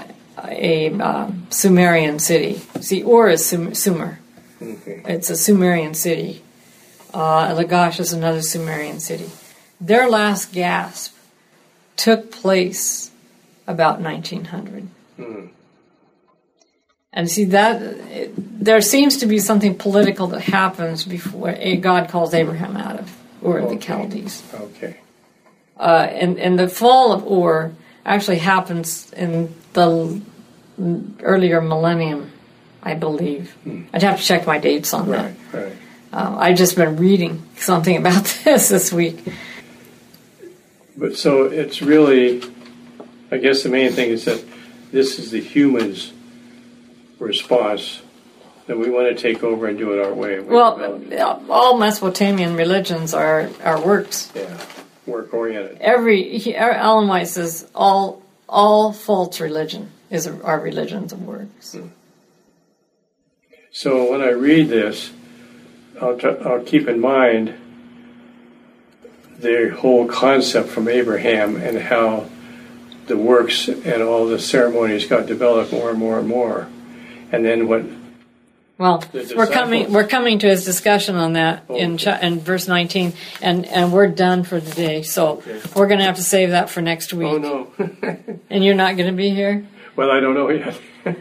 a 0.48 0.92
um, 1.00 1.46
Sumerian 1.50 2.18
city. 2.18 2.58
See, 2.80 3.02
Ur 3.02 3.28
is 3.28 3.44
Sum- 3.44 3.74
Sumer. 3.74 4.18
okay. 4.60 5.02
It's 5.06 5.30
a 5.30 5.36
Sumerian 5.36 5.94
city. 5.94 6.42
Uh, 7.12 7.54
Lagash 7.54 7.98
is 8.00 8.12
another 8.12 8.42
Sumerian 8.42 9.00
city. 9.00 9.30
Their 9.80 10.08
last 10.08 10.52
gasp 10.52 11.16
took 11.96 12.30
place 12.30 13.10
about 13.66 14.00
1900. 14.00 14.88
Hmm. 15.16 15.46
And 17.12 17.30
see 17.30 17.44
that 17.46 17.82
it, 17.82 18.32
there 18.36 18.80
seems 18.80 19.16
to 19.18 19.26
be 19.26 19.38
something 19.38 19.76
political 19.76 20.28
that 20.28 20.42
happens 20.42 21.04
before 21.04 21.50
a 21.50 21.76
God 21.76 22.08
calls 22.08 22.34
Abraham 22.34 22.76
out 22.76 23.00
of 23.00 23.16
Ur 23.44 23.58
of 23.58 23.70
the 23.70 23.80
Chaldees. 23.80 24.42
Okay. 24.54 24.96
Uh, 25.76 26.06
and, 26.10 26.38
and 26.38 26.58
the 26.58 26.68
fall 26.68 27.12
of 27.12 27.26
Ur 27.26 27.72
actually 28.14 28.38
happens 28.38 29.12
in 29.12 29.54
the 29.72 30.20
earlier 31.22 31.60
millennium, 31.60 32.30
I 32.82 32.94
believe. 32.94 33.54
I'd 33.92 34.02
have 34.02 34.18
to 34.18 34.24
check 34.24 34.46
my 34.46 34.58
dates 34.58 34.92
on 34.94 35.10
that. 35.10 35.30
Hmm. 35.32 35.56
Right. 35.56 35.64
Right. 35.64 35.76
Uh, 36.12 36.36
I've 36.38 36.56
just 36.56 36.74
been 36.76 36.96
reading 36.96 37.46
something 37.56 37.96
about 37.96 38.24
this 38.44 38.68
this 38.68 38.92
week. 38.92 39.20
But 40.96 41.16
so 41.16 41.44
it's 41.44 41.80
really, 41.82 42.42
I 43.30 43.38
guess 43.38 43.62
the 43.62 43.68
main 43.68 43.92
thing 43.92 44.10
is 44.10 44.24
that 44.24 44.42
this 44.92 45.18
is 45.18 45.30
the 45.30 45.40
human's 45.40 46.12
response 47.18 48.02
that 48.66 48.76
we 48.78 48.90
want 48.90 49.08
to 49.08 49.14
take 49.20 49.42
over 49.42 49.66
and 49.66 49.78
do 49.78 49.92
it 49.92 50.04
our 50.04 50.12
way. 50.12 50.40
We 50.40 50.54
Well, 50.54 51.42
all 51.48 51.78
Mesopotamian 51.78 52.56
religions 52.56 53.14
are, 53.14 53.48
are 53.64 53.80
works. 53.84 54.30
yeah, 54.34 54.56
work 55.10 55.34
oriented. 55.34 55.78
Every 55.80 56.38
he, 56.38 56.56
er, 56.56 56.72
Ellen 56.72 57.08
White 57.08 57.28
says 57.28 57.68
all 57.74 58.22
all 58.48 58.92
false 58.92 59.40
religion 59.40 59.90
is 60.10 60.26
our 60.26 60.60
religions 60.60 61.12
of 61.12 61.22
works. 61.26 61.72
Hmm. 61.74 61.88
So 63.72 64.10
when 64.10 64.20
I 64.20 64.30
read 64.30 64.68
this, 64.68 65.12
I'll, 66.00 66.16
try, 66.16 66.32
I'll 66.34 66.64
keep 66.64 66.88
in 66.88 67.00
mind 67.00 67.54
the 69.38 69.70
whole 69.70 70.06
concept 70.06 70.68
from 70.68 70.88
Abraham 70.88 71.56
and 71.56 71.78
how 71.78 72.28
the 73.06 73.16
works 73.16 73.68
and 73.68 74.02
all 74.02 74.26
the 74.26 74.38
ceremonies 74.38 75.06
got 75.06 75.26
developed 75.26 75.72
more 75.72 75.90
and 75.90 75.98
more 75.98 76.18
and 76.18 76.28
more. 76.28 76.68
And 77.32 77.44
then 77.44 77.68
what 77.68 77.84
Well, 78.80 79.04
we're 79.36 79.46
coming 79.46 79.92
we're 79.92 80.06
coming 80.06 80.38
to 80.38 80.48
his 80.48 80.64
discussion 80.64 81.14
on 81.16 81.34
that 81.34 81.64
oh, 81.68 81.76
in 81.76 81.92
Okay. 81.96 82.04
cha- 82.04 82.18
in 82.20 82.40
verse 82.40 82.66
19 82.66 83.12
and 83.42 83.66
and 83.66 83.92
we're 83.92 84.06
done 84.08 84.42
for 84.42 84.58
today. 84.58 85.02
So 85.02 85.32
Okay. 85.32 85.60
we're 85.76 85.86
going 85.86 85.98
to 85.98 86.06
have 86.06 86.16
to 86.16 86.22
save 86.22 86.50
that 86.50 86.70
for 86.70 86.80
next 86.80 87.12
oh, 87.12 87.18
week. 87.18 87.28
Oh 87.28 87.38
no. 87.78 88.18
And 88.48 88.64
you're 88.64 88.74
not 88.74 88.96
going 88.96 89.10
to 89.10 89.16
be 89.16 89.28
here? 89.30 89.66
well, 89.96 90.10
I 90.10 90.18
don't 90.20 90.32
know 90.32 90.48
yet. 90.48 90.80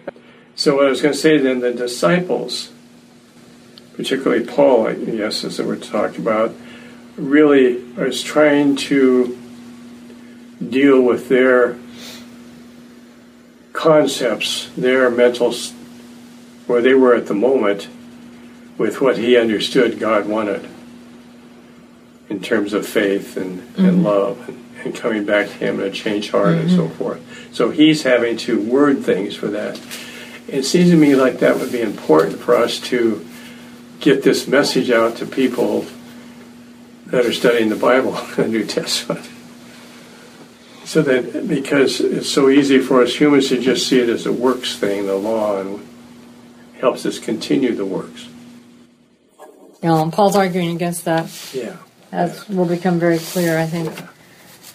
so 0.55 0.77
what 0.77 0.85
I 0.85 0.89
was 0.89 1.01
going 1.01 1.13
to 1.13 1.19
say 1.19 1.37
then, 1.37 1.59
the 1.59 1.73
disciples, 1.73 2.71
particularly 3.97 4.45
Paul, 4.45 4.87
I 4.87 4.93
guess, 4.93 5.43
as 5.43 5.59
we're 5.61 5.75
talking 5.75 6.21
about, 6.21 6.55
really 7.17 7.73
is 7.97 8.23
trying 8.23 8.77
to 8.87 9.37
deal 10.65 11.01
with 11.01 11.27
their 11.27 11.77
concepts, 13.73 14.69
their 14.77 15.09
mental, 15.09 15.49
s- 15.49 15.73
where 16.69 16.81
they 16.83 16.93
were 16.93 17.15
at 17.15 17.25
the 17.25 17.33
moment, 17.33 17.87
with 18.77 19.01
what 19.01 19.17
he 19.17 19.35
understood 19.35 19.99
God 19.99 20.27
wanted 20.27 20.69
in 22.29 22.39
terms 22.41 22.73
of 22.73 22.87
faith 22.87 23.35
and, 23.37 23.59
Mm-hmm. 23.61 23.85
and 23.85 24.03
love 24.03 24.47
and, 24.47 24.63
and 24.85 24.95
coming 24.95 25.25
back 25.25 25.47
to 25.47 25.53
him 25.53 25.79
and 25.79 25.87
a 25.87 25.91
changed 25.91 26.29
heart 26.31 26.53
and 26.55 26.69
so 26.69 26.83
Mm-hmm. 26.87 26.97
forth. 26.97 27.49
So 27.53 27.71
he's 27.71 28.03
having 28.03 28.37
to 28.37 28.61
word 28.61 29.03
things 29.03 29.35
for 29.35 29.47
that. 29.47 29.79
It 30.47 30.63
seems 30.63 30.91
to 30.91 30.95
me 30.95 31.15
like 31.15 31.39
that 31.39 31.57
would 31.59 31.71
be 31.71 31.81
important 31.81 32.39
for 32.39 32.55
us 32.55 32.79
to 32.81 33.25
get 33.99 34.21
this 34.23 34.47
message 34.47 34.91
out 34.91 35.17
to 35.17 35.25
people 35.25 35.85
that 37.07 37.25
are 37.25 37.33
studying 37.33 37.69
the 37.69 37.75
Bible, 37.75 38.11
the 38.35 38.47
New 38.47 38.63
Testament. 38.65 39.27
So 40.85 41.01
that 41.01 41.47
because 41.47 41.99
it's 41.99 42.29
so 42.29 42.49
easy 42.49 42.79
for 42.79 43.01
us 43.03 43.15
humans 43.15 43.49
to 43.49 43.59
just 43.59 43.87
see 43.87 43.99
it 43.99 44.09
as 44.09 44.25
a 44.25 44.31
works 44.31 44.75
thing, 44.77 45.05
the 45.07 45.15
law, 45.15 45.59
and 45.59 45.85
helps 46.79 47.05
us 47.05 47.19
continue 47.19 47.73
the 47.75 47.85
works. 47.85 48.27
You 49.81 49.89
know, 49.89 50.09
Paul's 50.11 50.35
arguing 50.35 50.75
against 50.75 51.05
that. 51.05 51.29
Yeah. 51.53 51.77
That 52.11 52.49
will 52.49 52.65
become 52.65 52.99
very 52.99 53.19
clear, 53.19 53.57
I 53.57 53.65
think, 53.65 53.93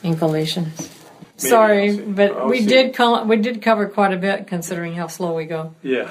in 0.03 0.15
Galatians. 0.15 0.79
Maybe 0.79 1.49
Sorry, 1.51 1.97
but 1.97 2.33
I'll 2.33 2.49
we 2.49 2.61
see. 2.61 2.67
did 2.67 2.95
co- 2.95 3.25
we 3.25 3.37
did 3.37 3.61
cover 3.61 3.89
quite 3.89 4.13
a 4.13 4.17
bit 4.17 4.47
considering 4.47 4.95
how 4.95 5.09
slow 5.09 5.35
we 5.35 5.47
go. 5.47 5.75
Yeah. 5.83 6.11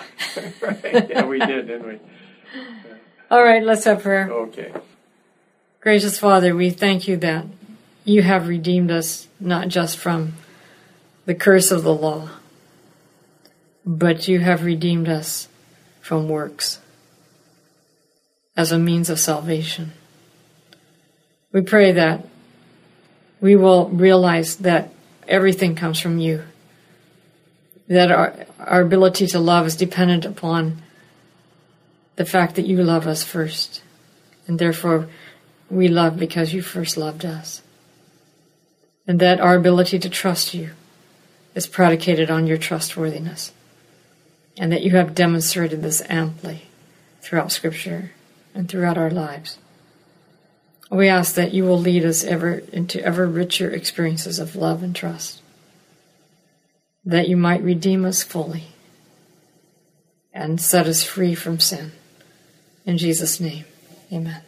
right. 0.61 0.83
Yeah, 1.09 1.25
we 1.25 1.39
did, 1.39 1.67
didn't 1.67 1.87
we? 1.87 1.99
All 3.31 3.41
right, 3.41 3.63
let's 3.63 3.85
have 3.85 4.03
prayer. 4.03 4.29
Okay. 4.29 4.73
Gracious 5.79 6.19
Father, 6.19 6.55
we 6.55 6.69
thank 6.69 7.07
you 7.07 7.15
that 7.17 7.45
you 8.03 8.21
have 8.21 8.47
redeemed 8.49 8.91
us 8.91 9.27
not 9.39 9.69
just 9.69 9.97
from 9.97 10.33
the 11.25 11.33
curse 11.33 11.71
of 11.71 11.83
the 11.83 11.93
law, 11.93 12.29
but 13.85 14.27
you 14.27 14.39
have 14.39 14.63
redeemed 14.65 15.07
us 15.07 15.47
from 16.03 16.27
works 16.27 16.79
as 18.57 18.73
a 18.73 18.77
means 18.77 19.09
of 19.09 19.17
salvation. 19.17 19.93
We 21.53 21.61
pray 21.61 21.93
that 21.93 22.27
we 23.39 23.55
will 23.55 23.87
realize 23.87 24.57
that 24.57 24.89
everything 25.29 25.75
comes 25.75 26.01
from 26.01 26.19
you, 26.19 26.43
that 27.87 28.11
our, 28.11 28.35
our 28.59 28.81
ability 28.81 29.27
to 29.27 29.39
love 29.39 29.65
is 29.65 29.77
dependent 29.77 30.25
upon 30.25 30.81
the 32.17 32.25
fact 32.25 32.55
that 32.55 32.67
you 32.67 32.83
love 32.83 33.07
us 33.07 33.23
first, 33.23 33.81
and 34.45 34.59
therefore 34.59 35.07
we 35.69 35.87
love 35.87 36.19
because 36.19 36.53
you 36.53 36.61
first 36.61 36.97
loved 36.97 37.23
us. 37.23 37.61
And 39.07 39.21
that 39.21 39.39
our 39.39 39.55
ability 39.55 39.99
to 39.99 40.09
trust 40.09 40.53
you 40.53 40.71
is 41.55 41.65
predicated 41.65 42.29
on 42.29 42.45
your 42.45 42.57
trustworthiness. 42.57 43.53
And 44.57 44.71
that 44.71 44.83
you 44.83 44.91
have 44.91 45.15
demonstrated 45.15 45.81
this 45.81 46.03
amply 46.09 46.63
throughout 47.21 47.51
Scripture 47.51 48.11
and 48.53 48.69
throughout 48.69 48.97
our 48.97 49.09
lives. 49.09 49.57
We 50.91 51.07
ask 51.07 51.33
that 51.35 51.53
you 51.53 51.63
will 51.63 51.79
lead 51.79 52.05
us 52.05 52.23
ever 52.23 52.61
into 52.71 53.03
ever 53.03 53.25
richer 53.25 53.69
experiences 53.69 54.37
of 54.37 54.55
love 54.55 54.83
and 54.83 54.95
trust. 54.95 55.41
That 57.03 57.27
you 57.27 57.35
might 57.35 57.63
redeem 57.63 58.05
us 58.05 58.21
fully 58.21 58.65
and 60.33 60.61
set 60.61 60.87
us 60.87 61.03
free 61.03 61.33
from 61.33 61.59
sin. 61.59 61.93
In 62.85 62.97
Jesus' 62.97 63.39
name, 63.39 63.65
amen. 64.11 64.41